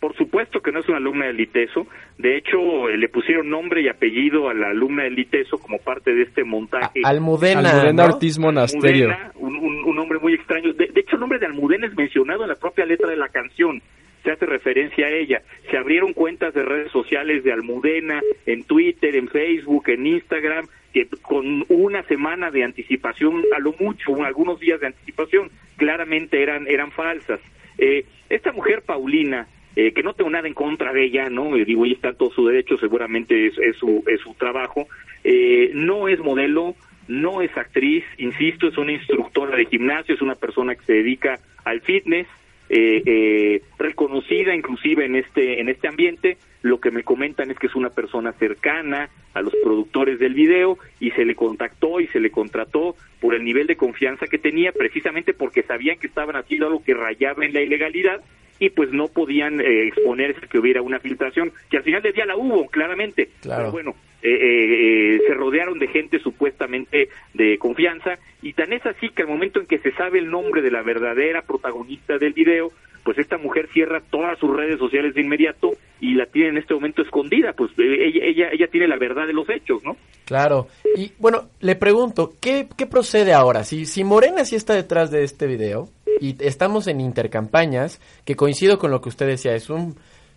[0.00, 1.86] Por supuesto que no es una alumna del ITESO.
[2.18, 6.12] De hecho, eh, le pusieron nombre y apellido a la alumna del ITESO como parte
[6.12, 7.00] de este montaje.
[7.04, 8.14] Almudena, Almudena ¿no?
[8.14, 9.10] Ortiz Monasterio.
[9.10, 10.72] Almudena, un, un- un nombre muy extraño.
[10.72, 13.28] De, de hecho, el nombre de Almudena es mencionado en la propia letra de la
[13.28, 13.80] canción.
[14.22, 15.42] Se hace referencia a ella.
[15.70, 21.08] Se abrieron cuentas de redes sociales de Almudena en Twitter, en Facebook, en Instagram, que
[21.22, 26.66] con una semana de anticipación, a lo mucho, un- algunos días de anticipación, claramente eran,
[26.68, 27.40] eran falsas.
[27.78, 31.56] Eh, esta mujer Paulina, eh, que no tengo nada en contra de ella, ¿no?
[31.56, 34.86] Eh, digo, ella está todo su derecho, seguramente es, es su, es su trabajo.
[35.24, 36.74] Eh, no es modelo,
[37.08, 41.38] no es actriz, insisto, es una instructora de gimnasio, es una persona que se dedica
[41.64, 42.26] al fitness,
[42.68, 46.38] eh, eh, reconocida inclusive en este en este ambiente.
[46.62, 50.78] Lo que me comentan es que es una persona cercana a los productores del video
[51.00, 54.72] y se le contactó y se le contrató por el nivel de confianza que tenía,
[54.72, 58.22] precisamente porque sabían que estaban haciendo algo que rayaba en la ilegalidad
[58.58, 62.26] y pues no podían eh, exponerse que hubiera una filtración, que al final del día
[62.26, 63.30] la hubo, claramente.
[63.40, 63.62] Claro.
[63.62, 68.84] Pero bueno, eh, eh, eh, se rodearon de gente supuestamente de confianza y tan es
[68.86, 72.32] así que al momento en que se sabe el nombre de la verdadera protagonista del
[72.32, 72.70] video,
[73.04, 76.74] pues esta mujer cierra todas sus redes sociales de inmediato y la tiene en este
[76.74, 79.96] momento escondida, pues eh, ella, ella, ella tiene la verdad de los hechos, ¿no?
[80.24, 80.68] Claro.
[80.96, 83.64] Y bueno, le pregunto, ¿qué, qué procede ahora?
[83.64, 85.88] Si, si Morena sí está detrás de este video
[86.20, 89.96] y estamos en intercampañas, que coincido con lo que usted decía, es un,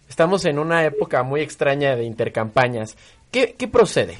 [0.09, 2.97] estamos en una época muy extraña de intercampañas,
[3.35, 4.15] ¿qué, qué procede?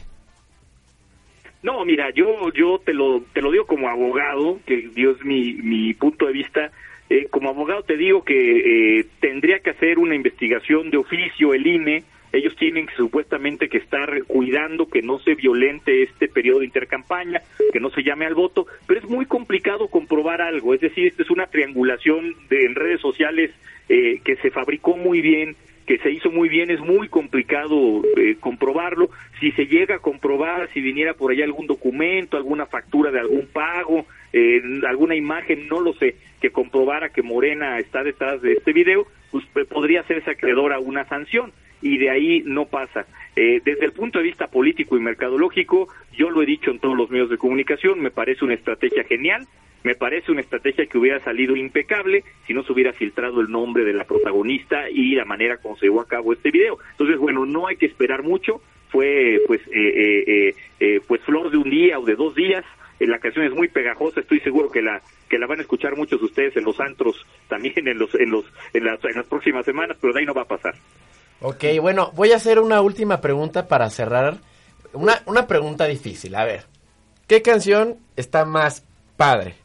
[1.64, 5.94] No, mira, yo yo te lo te lo digo como abogado, que Dios mi mi
[5.94, 6.72] punto de vista.
[7.10, 11.66] Eh, como abogado te digo que eh, tendría que hacer una investigación de oficio el
[11.66, 12.04] INE.
[12.34, 17.42] Ellos tienen que, supuestamente que estar cuidando que no se violente este periodo de intercampaña,
[17.72, 20.74] que no se llame al voto, pero es muy complicado comprobar algo.
[20.74, 23.52] Es decir, esta es una triangulación de, en redes sociales
[23.88, 25.56] eh, que se fabricó muy bien,
[25.86, 29.10] que se hizo muy bien, es muy complicado eh, comprobarlo.
[29.40, 33.48] Si se llega a comprobar, si viniera por allá algún documento, alguna factura de algún
[33.48, 38.74] pago, eh, alguna imagen, no lo sé, que comprobara que Morena está detrás de este
[38.74, 43.06] video, pues eh, podría hacerse acreedor a una sanción y de ahí no pasa.
[43.36, 46.98] Eh, desde el punto de vista político y mercadológico, yo lo he dicho en todos
[46.98, 49.46] los medios de comunicación, me parece una estrategia genial,
[49.86, 53.86] me parece una estrategia que hubiera salido impecable si no se hubiera filtrado el nombre
[53.86, 56.80] de la protagonista y la manera como se llevó a cabo este video.
[56.92, 61.52] Entonces, bueno, no hay que esperar mucho, fue pues eh, eh, eh, eh, pues flor
[61.52, 62.66] de un día o de dos días
[62.98, 66.20] la canción es muy pegajosa, estoy seguro que la que la van a escuchar muchos
[66.20, 69.66] de ustedes en los antros, también en los en los en las, en las próximas
[69.66, 70.74] semanas, pero de ahí no va a pasar.
[71.42, 74.38] Ok, bueno, voy a hacer una última pregunta para cerrar.
[74.94, 76.64] Una, una pregunta difícil, a ver.
[77.28, 78.86] ¿Qué canción está más
[79.18, 79.56] padre?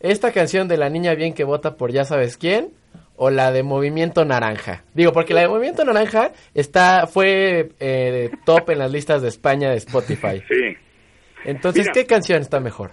[0.00, 2.70] ¿Esta canción de la niña bien que vota por ya sabes quién?
[3.16, 4.84] ¿O la de Movimiento Naranja?
[4.94, 9.70] Digo, porque la de Movimiento Naranja está, fue eh, top en las listas de España
[9.70, 10.42] de Spotify.
[10.48, 10.76] Sí.
[11.44, 11.92] Entonces, Mira.
[11.92, 12.90] ¿qué canción está mejor?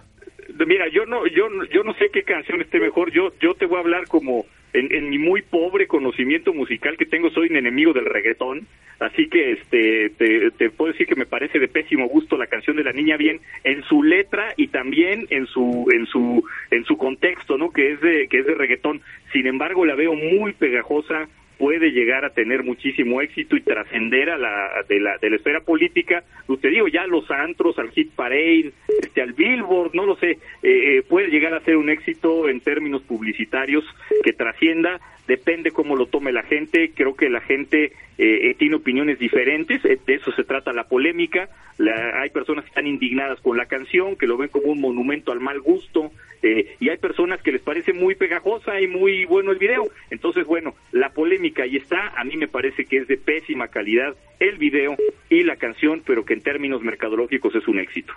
[0.67, 3.11] Mira, yo no, yo, yo no sé qué canción esté mejor.
[3.11, 4.45] Yo, yo te voy a hablar como
[4.75, 7.29] en, en mi muy pobre conocimiento musical que tengo.
[7.29, 8.67] Soy un enemigo del reggaetón,
[8.99, 12.75] así que este, te, te puedo decir que me parece de pésimo gusto la canción
[12.75, 16.97] de la niña bien en su letra y también en su, en su, en su
[16.97, 17.71] contexto, ¿no?
[17.71, 19.01] Que es de, que es de reggaetón.
[19.31, 21.27] Sin embargo, la veo muy pegajosa
[21.57, 25.61] puede llegar a tener muchísimo éxito y trascender a la de la de la esfera
[25.61, 26.23] política.
[26.47, 30.37] Usted digo ya los antros al hit parade este al billboard no lo sé eh,
[30.63, 33.83] eh, puede llegar a ser un éxito en términos publicitarios
[34.23, 34.99] que trascienda.
[35.27, 36.91] Depende cómo lo tome la gente.
[36.93, 39.83] Creo que la gente eh, eh, tiene opiniones diferentes.
[39.83, 41.49] Eh, de eso se trata la polémica.
[41.79, 45.31] La- hay personas que están indignadas con la canción que lo ven como un monumento
[45.31, 46.11] al mal gusto
[46.43, 49.87] eh, y hay personas que les parece muy pegajosa y muy bueno el video.
[50.11, 52.09] Entonces, bueno, la polémica ahí está.
[52.17, 54.95] A mí me parece que es de pésima calidad el video
[55.29, 58.13] y la canción, pero que en términos mercadológicos es un éxito.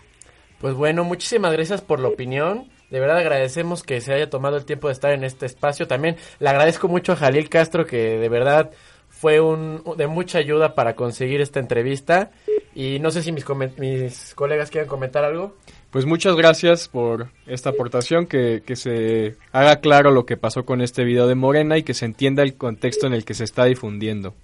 [0.60, 2.68] Pues bueno, muchísimas gracias por la opinión.
[2.90, 5.86] De verdad agradecemos que se haya tomado el tiempo de estar en este espacio.
[5.86, 8.72] También le agradezco mucho a Jalil Castro que de verdad
[9.08, 12.30] fue un, de mucha ayuda para conseguir esta entrevista.
[12.74, 13.44] Y no sé si mis,
[13.78, 15.56] mis colegas quieran comentar algo.
[15.90, 20.82] Pues muchas gracias por esta aportación, que, que se haga claro lo que pasó con
[20.82, 23.64] este video de Morena y que se entienda el contexto en el que se está
[23.64, 24.34] difundiendo.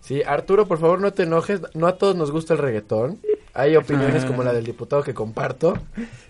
[0.00, 1.62] Sí, Arturo, por favor no te enojes.
[1.74, 3.18] No a todos nos gusta el reggaetón.
[3.54, 5.74] Hay opiniones como la del diputado que comparto.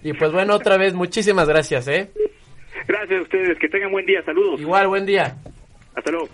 [0.03, 2.11] Y pues bueno, otra vez, muchísimas gracias, ¿eh?
[2.87, 4.61] Gracias a ustedes, que tengan buen día, saludos.
[4.61, 5.37] Igual, buen día.
[5.95, 6.29] Hasta luego.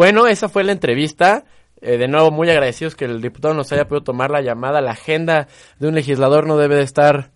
[0.00, 1.44] Bueno, esa fue la entrevista.
[1.82, 4.80] Eh, de nuevo, muy agradecidos que el diputado nos haya podido tomar la llamada.
[4.80, 5.46] La agenda
[5.78, 7.32] de un legislador no debe de estar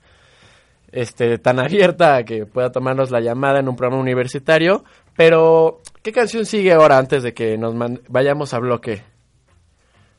[0.90, 4.82] este, tan abierta que pueda tomarnos la llamada en un programa universitario.
[5.14, 7.74] Pero, ¿qué canción sigue ahora antes de que nos
[8.08, 9.02] vayamos a bloque?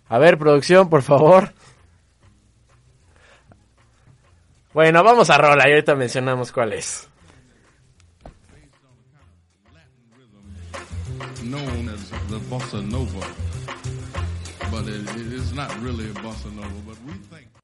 [0.07, 1.51] A ver, producción, por favor.
[4.71, 7.09] Bueno, vamos a rola y ahorita mencionamos cuál es.
[11.45, 13.19] Known as the bossa nova,
[14.71, 16.81] but it, it is not really a bossa nova.
[16.87, 17.54] But we think.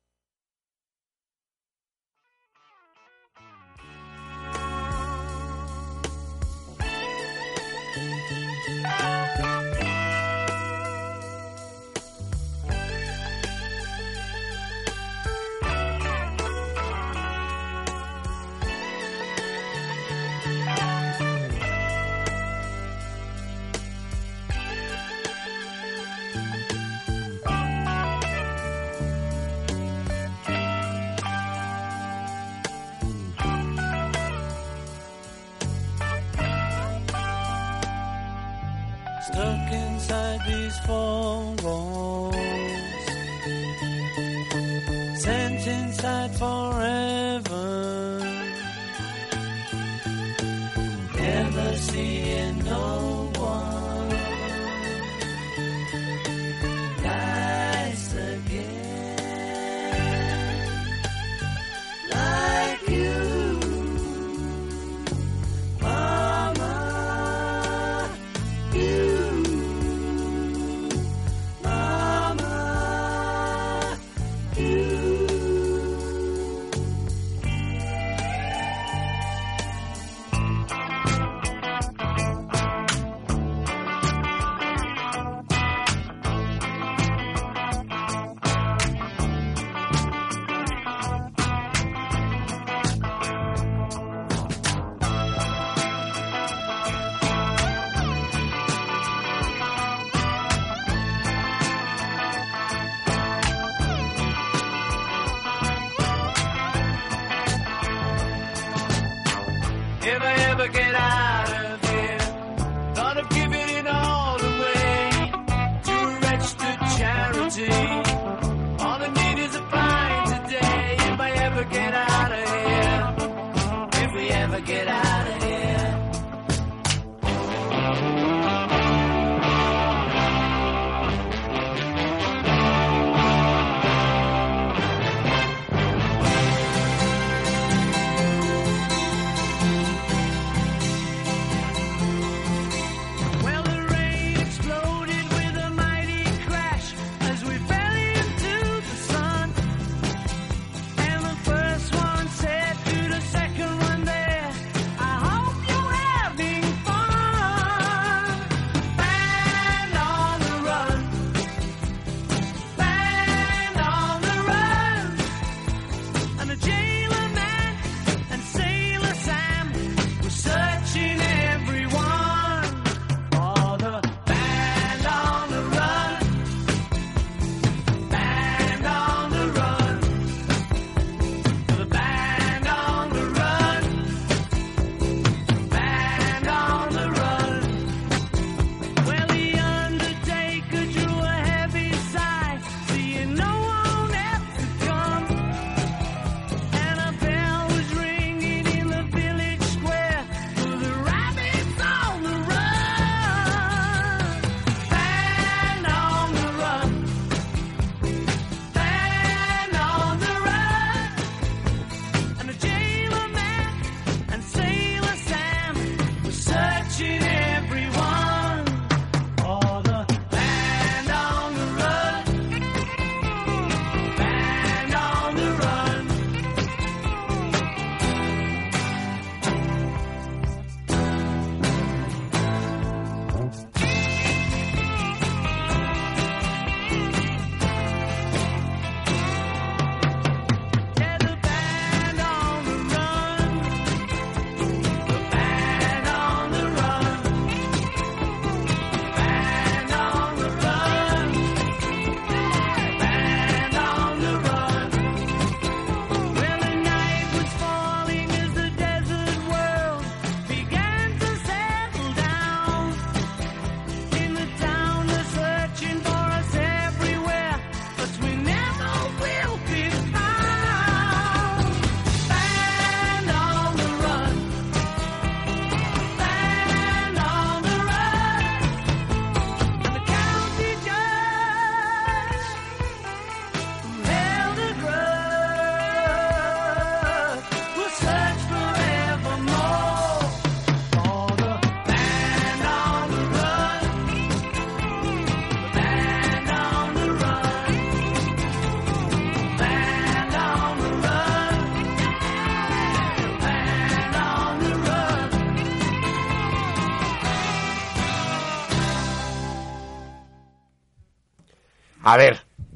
[40.12, 42.01] Inside these four walls,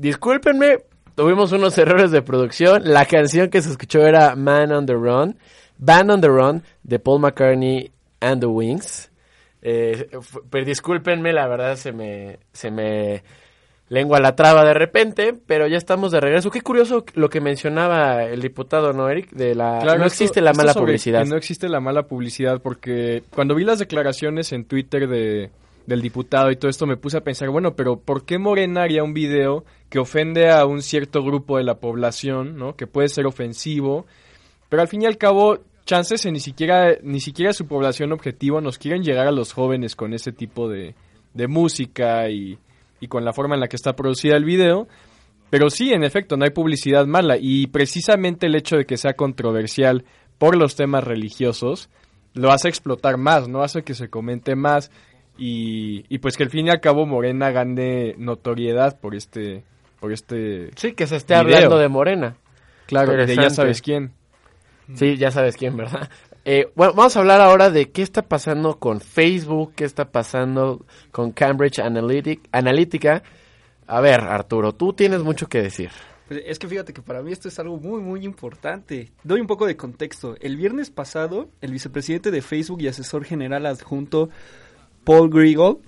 [0.06, 0.80] discúlpenme,
[1.16, 2.82] tuvimos unos errores de producción.
[2.86, 5.38] La canción que se escuchó era Man on the Run,
[5.78, 7.91] Band on the Run de Paul McCartney
[8.22, 9.12] and the Wings.
[9.62, 10.10] Eh,
[10.49, 13.24] pero discúlpenme, la verdad se me, se me
[13.89, 16.51] lengua la traba de repente, pero ya estamos de regreso.
[16.51, 19.32] Qué curioso lo que mencionaba el diputado, ¿no, Eric?
[19.32, 21.24] De la, Claro, no esto- existe la mala publicidad.
[21.24, 25.49] que No existe la mala publicidad porque cuando vi las declaraciones en Twitter de,
[25.88, 29.03] del diputado y todo esto me puse a pensar, bueno, pero ¿por qué Morena haría
[29.03, 32.73] un video que ofende a un cierto grupo de la población.
[32.75, 34.05] Que puede ser ofensivo,
[34.67, 38.59] pero al fin y al cabo chances en ni siquiera ni siquiera su población objetivo
[38.59, 40.95] nos quieren llegar a los jóvenes con ese tipo de,
[41.47, 42.57] música y,
[42.99, 44.89] y con la forma en la que está producida el video.
[45.49, 47.37] Pero sí, en efecto, no hay publicidad mala.
[47.39, 50.03] Y precisamente el hecho de que sea controversial
[50.37, 51.89] por los temas religiosos
[52.33, 53.63] lo hace explotar más, ¿no?
[53.63, 54.91] Hace que se comente más.
[55.37, 59.63] Y, y pues que al fin y al cabo Morena gane notoriedad por este.
[60.06, 61.56] Por este Sí, que se esté video.
[61.56, 62.36] hablando de Morena.
[62.86, 64.12] Claro, de ya sabes quién.
[64.93, 66.10] Sí, ya sabes quién, ¿verdad?
[66.47, 70.86] Eh, bueno, vamos a hablar ahora de qué está pasando con Facebook, qué está pasando
[71.12, 73.24] con Cambridge Analytic, Analytica.
[73.88, 75.89] A ver, Arturo, tú tienes mucho que decir.
[76.28, 79.12] Pues es que fíjate que para mí esto es algo muy, muy importante.
[79.24, 80.36] Doy un poco de contexto.
[80.39, 84.30] El viernes pasado, el vicepresidente de Facebook y asesor general adjunto
[85.03, 85.80] Paul Grigol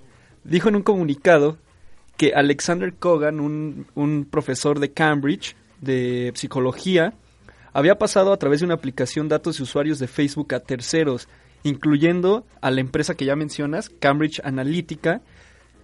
[0.42, 1.56] dijo en un comunicado
[2.18, 7.14] que Alexander Kogan, un, un profesor de Cambridge de psicología,
[7.72, 11.28] había pasado a través de una aplicación datos de usuarios de Facebook a terceros,
[11.62, 15.22] incluyendo a la empresa que ya mencionas, Cambridge Analytica,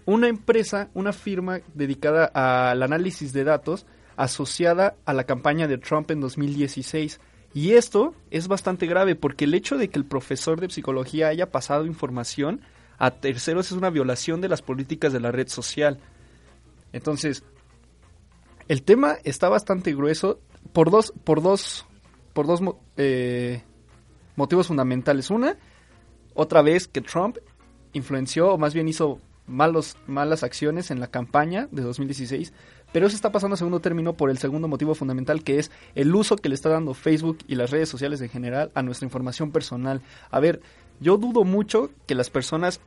[0.06, 6.10] una empresa, una firma dedicada al análisis de datos asociada a la campaña de Trump
[6.10, 7.20] en 2016.
[7.54, 11.50] Y esto es bastante grave porque el hecho de que el profesor de psicología haya
[11.50, 12.60] pasado información
[12.98, 15.98] a terceros es una violación de las políticas de la red social.
[16.94, 17.42] Entonces,
[18.68, 20.38] el tema está bastante grueso
[20.72, 21.84] por dos, por dos,
[22.32, 22.60] por dos
[22.96, 23.62] eh,
[24.36, 25.28] motivos fundamentales.
[25.28, 25.58] Una,
[26.34, 27.38] otra vez que Trump
[27.94, 29.18] influenció, o más bien hizo
[29.48, 32.52] malos, malas acciones en la campaña de 2016,
[32.92, 36.14] pero eso está pasando a segundo término por el segundo motivo fundamental, que es el
[36.14, 39.50] uso que le está dando Facebook y las redes sociales en general a nuestra información
[39.50, 40.00] personal.
[40.30, 40.60] A ver,
[41.00, 42.80] yo dudo mucho que las personas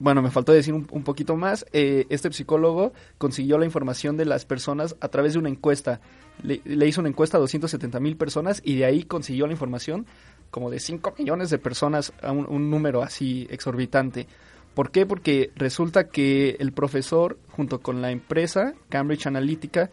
[0.00, 1.66] bueno, me faltó decir un, poquito más.
[1.72, 6.00] Eh, este psicólogo consiguió la información de las personas a través de una encuesta.
[6.42, 10.06] Le, hizo una encuesta a 270 mil personas y de ahí consiguió la información
[10.50, 14.26] como de 5 millones de personas, a un, un número así exorbitante.
[14.74, 15.04] ¿Por qué?
[15.04, 19.90] Porque resulta que el profesor, junto con la empresa Cambridge Analytica,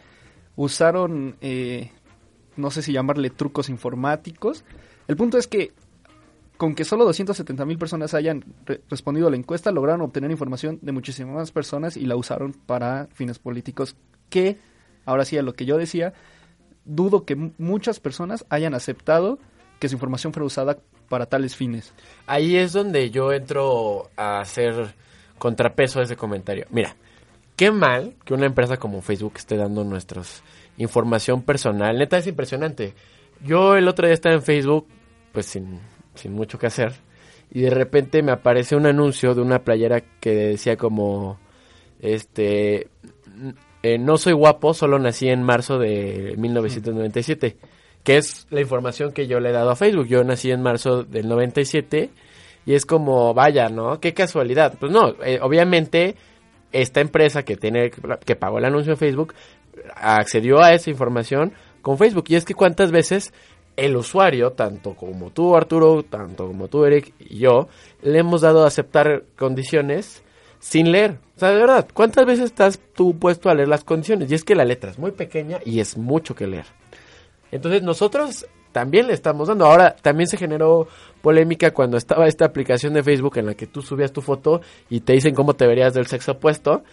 [0.55, 1.91] usaron, eh,
[2.55, 4.63] no sé si llamarle trucos informáticos.
[5.07, 5.73] El punto es que
[6.57, 10.79] con que solo 270 mil personas hayan re- respondido a la encuesta, lograron obtener información
[10.81, 13.95] de muchísimas más personas y la usaron para fines políticos
[14.29, 14.57] que,
[15.05, 16.13] ahora sí a lo que yo decía,
[16.85, 19.39] dudo que mu- muchas personas hayan aceptado
[19.79, 20.77] que su información fuera usada
[21.09, 21.93] para tales fines.
[22.25, 24.95] Ahí es donde yo entro a hacer
[25.37, 26.65] contrapeso a ese comentario.
[26.71, 26.95] Mira,
[27.55, 30.23] qué mal que una empresa como Facebook esté dando nuestra
[30.77, 31.97] información personal.
[31.97, 32.93] Neta, es impresionante.
[33.45, 34.87] Yo el otro día estaba en Facebook,
[35.31, 35.79] pues sin,
[36.17, 36.93] sin mucho que hacer,
[37.51, 41.39] y de repente me aparece un anuncio de una playera que decía como,
[41.99, 42.89] este,
[43.83, 47.57] eh, no soy guapo, solo nací en marzo de 1997,
[48.03, 50.07] que es la información que yo le he dado a Facebook.
[50.07, 52.09] Yo nací en marzo del 97
[52.65, 53.99] y es como, vaya, ¿no?
[53.99, 54.73] Qué casualidad.
[54.79, 56.15] Pues no, eh, obviamente
[56.71, 57.91] esta empresa que tiene
[58.25, 59.33] que pagó el anuncio en Facebook
[59.95, 63.33] accedió a esa información con Facebook y es que cuántas veces
[63.77, 67.69] el usuario, tanto como tú Arturo, tanto como tú Eric y yo,
[68.01, 70.23] le hemos dado a aceptar condiciones
[70.59, 71.19] sin leer.
[71.35, 74.31] O sea, de verdad, ¿cuántas veces estás tú puesto a leer las condiciones?
[74.31, 76.65] Y es que la letra es muy pequeña y es mucho que leer.
[77.51, 79.65] Entonces nosotros también le estamos dando.
[79.65, 80.87] Ahora también se generó
[81.21, 85.01] polémica cuando estaba esta aplicación de Facebook en la que tú subías tu foto y
[85.01, 86.83] te dicen cómo te verías del sexo opuesto.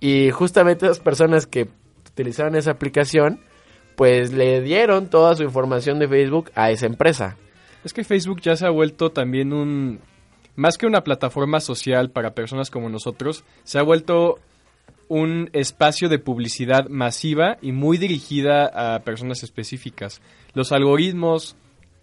[0.00, 1.68] Y justamente esas personas que
[2.10, 3.40] utilizaron esa aplicación,
[3.96, 7.36] pues le dieron toda su información de Facebook a esa empresa.
[7.84, 10.00] Es que Facebook ya se ha vuelto también un...
[10.56, 14.38] Más que una plataforma social para personas como nosotros, se ha vuelto
[15.08, 20.22] un espacio de publicidad masiva y muy dirigida a personas específicas.
[20.54, 21.56] Los algoritmos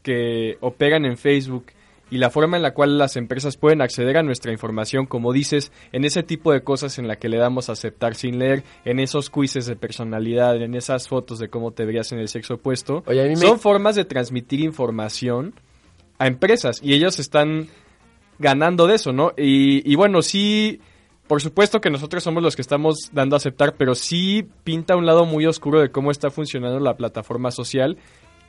[0.04, 1.68] que operan en Facebook
[2.12, 5.72] y la forma en la cual las empresas pueden acceder a nuestra información, como dices,
[5.94, 9.00] en ese tipo de cosas en la que le damos a aceptar sin leer, en
[9.00, 13.04] esos quizzes de personalidad, en esas fotos de cómo te verías en el sexo opuesto,
[13.08, 15.54] Oye, me- son formas de transmitir información
[16.20, 17.68] a empresas y ellos están
[18.40, 19.32] ganando de eso, ¿no?
[19.38, 20.80] Y, y bueno, sí,
[21.28, 25.06] por supuesto que nosotros somos los que estamos dando a aceptar, pero sí pinta un
[25.06, 27.98] lado muy oscuro de cómo está funcionando la plataforma social,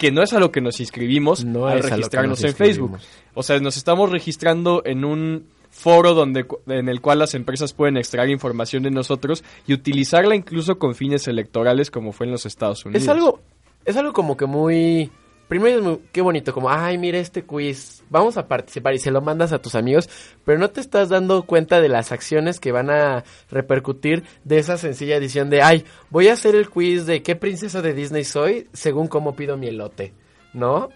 [0.02, 2.98] que no es a lo que nos inscribimos No al registrarnos nos en Facebook.
[3.34, 7.72] O sea, nos estamos registrando en un foro donde cu- en el cual las empresas
[7.72, 12.44] pueden extraer información de nosotros y utilizarla incluso con fines electorales como fue en los
[12.46, 13.04] Estados Unidos.
[13.04, 13.40] Es algo,
[13.84, 15.10] es algo como que muy...
[15.48, 19.10] Primero es muy, qué bonito, como, ay, mira este quiz, vamos a participar y se
[19.10, 20.08] lo mandas a tus amigos,
[20.46, 24.78] pero no te estás dando cuenta de las acciones que van a repercutir de esa
[24.78, 28.68] sencilla edición de, ay, voy a hacer el quiz de qué princesa de Disney soy
[28.72, 30.14] según cómo pido mi elote,
[30.54, 30.88] ¿no?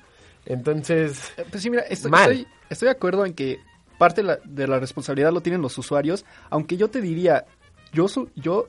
[0.47, 2.31] Entonces, Eh, Pues sí, mira, estoy, Mal.
[2.33, 3.59] estoy, estoy de acuerdo en que
[3.99, 7.45] parte de la, de la responsabilidad lo tienen los usuarios, aunque yo te diría,
[7.93, 8.69] yo, su- yo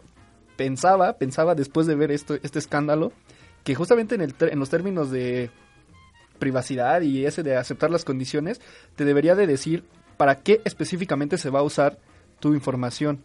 [0.57, 3.13] pensaba, pensaba después de ver esto, este escándalo,
[3.63, 5.49] que justamente en, el en los términos de
[6.37, 8.61] privacidad y ese de aceptar las condiciones,
[8.95, 9.83] te debería de decir
[10.17, 11.99] para qué específicamente se va a usar
[12.39, 13.19] tu información.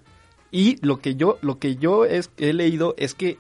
[0.51, 3.39] Y lo que yo, lo que yo es, he leído es que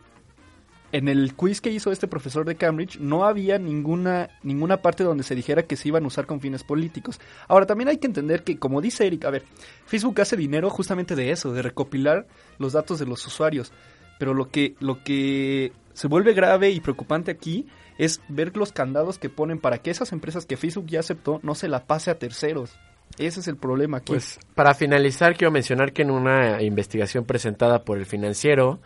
[0.92, 5.24] en el quiz que hizo este profesor de Cambridge no había ninguna, ninguna parte donde
[5.24, 7.18] se dijera que se iban a usar con fines políticos.
[7.48, 9.44] Ahora, también hay que entender que, como dice Eric, a ver,
[9.86, 12.26] Facebook hace dinero justamente de eso, de recopilar
[12.58, 13.72] los datos de los usuarios.
[14.18, 17.66] Pero lo que, lo que se vuelve grave y preocupante aquí
[17.98, 21.54] es ver los candados que ponen para que esas empresas que Facebook ya aceptó no
[21.54, 22.70] se la pase a terceros.
[23.18, 24.12] Ese es el problema aquí.
[24.12, 28.80] Pues para finalizar, quiero mencionar que en una investigación presentada por el financiero,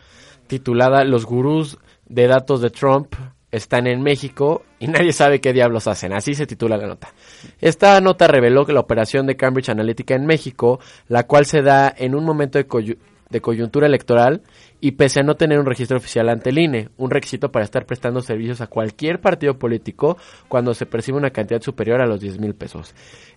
[0.47, 3.15] titulada Los gurús de datos de Trump
[3.53, 6.13] están en México y nadie sabe qué diablos hacen.
[6.13, 7.09] Así se titula la nota.
[7.61, 11.93] Esta nota reveló que la operación de Cambridge Analytica en México, la cual se da
[11.97, 12.99] en un momento de, coyu-
[13.31, 14.43] de coyuntura electoral
[14.81, 17.87] y pese a no tener un registro oficial ante el INE, un requisito para estar
[17.87, 20.17] prestando servicios a cualquier partido político
[20.49, 22.95] cuando se percibe una cantidad superior a los 10 mil pesos.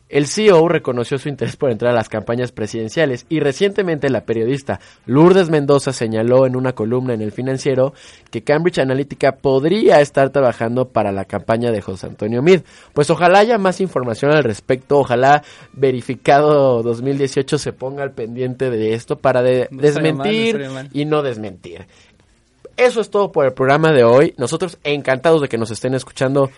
[0.10, 4.80] El CEO reconoció su interés por entrar a las campañas presidenciales y recientemente la periodista
[5.06, 7.94] Lourdes Mendoza señaló en una columna en el financiero
[8.32, 12.62] que Cambridge Analytica podría estar trabajando para la campaña de José Antonio Mid.
[12.94, 15.44] Pues ojalá haya más información al respecto, ojalá
[15.74, 20.90] verificado 2018 se ponga al pendiente de esto para de- No estaría mal, no desmentir
[20.94, 21.86] y no desmentir.
[22.78, 24.34] Eso es todo por el programa de hoy.
[24.38, 26.50] Nosotros encantados de que nos estén escuchando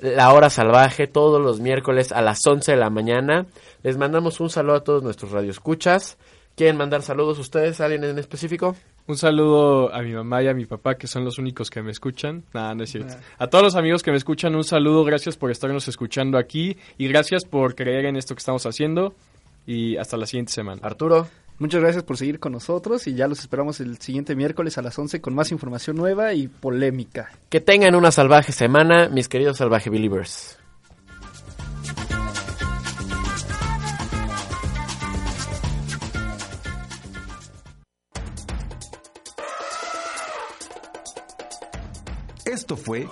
[0.00, 3.46] La Hora Salvaje todos los miércoles a las 11 de la mañana.
[3.82, 6.18] Les mandamos un saludo a todos nuestros radioescuchas.
[6.54, 7.80] ¿Quieren mandar saludos ustedes?
[7.80, 8.76] ¿Alguien en específico?
[9.06, 11.90] Un saludo a mi mamá y a mi papá, que son los únicos que me
[11.90, 12.44] escuchan.
[12.52, 13.14] Nada, no es cierto.
[13.38, 15.02] A todos los amigos que me escuchan, un saludo.
[15.04, 16.76] Gracias por estarnos escuchando aquí.
[16.98, 19.14] Y gracias por creer en esto que estamos haciendo.
[19.66, 20.80] Y hasta la siguiente semana.
[20.84, 21.26] Arturo.
[21.58, 24.96] Muchas gracias por seguir con nosotros y ya los esperamos el siguiente miércoles a las
[24.96, 27.30] 11 con más información nueva y polémica.
[27.50, 30.56] Que tengan una salvaje semana, mis queridos salvaje believers.
[42.44, 43.08] Esto fue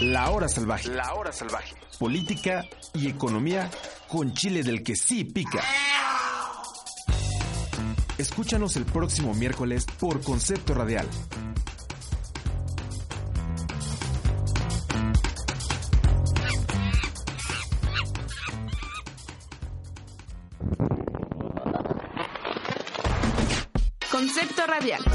[0.00, 0.88] La Hora Salvaje.
[0.88, 1.74] La Hora Salvaje.
[1.98, 3.70] Política y economía
[4.08, 5.62] con chile del que sí pica.
[8.18, 11.06] Escúchanos el próximo miércoles por Concepto Radial.
[24.10, 25.08] Concepto radial.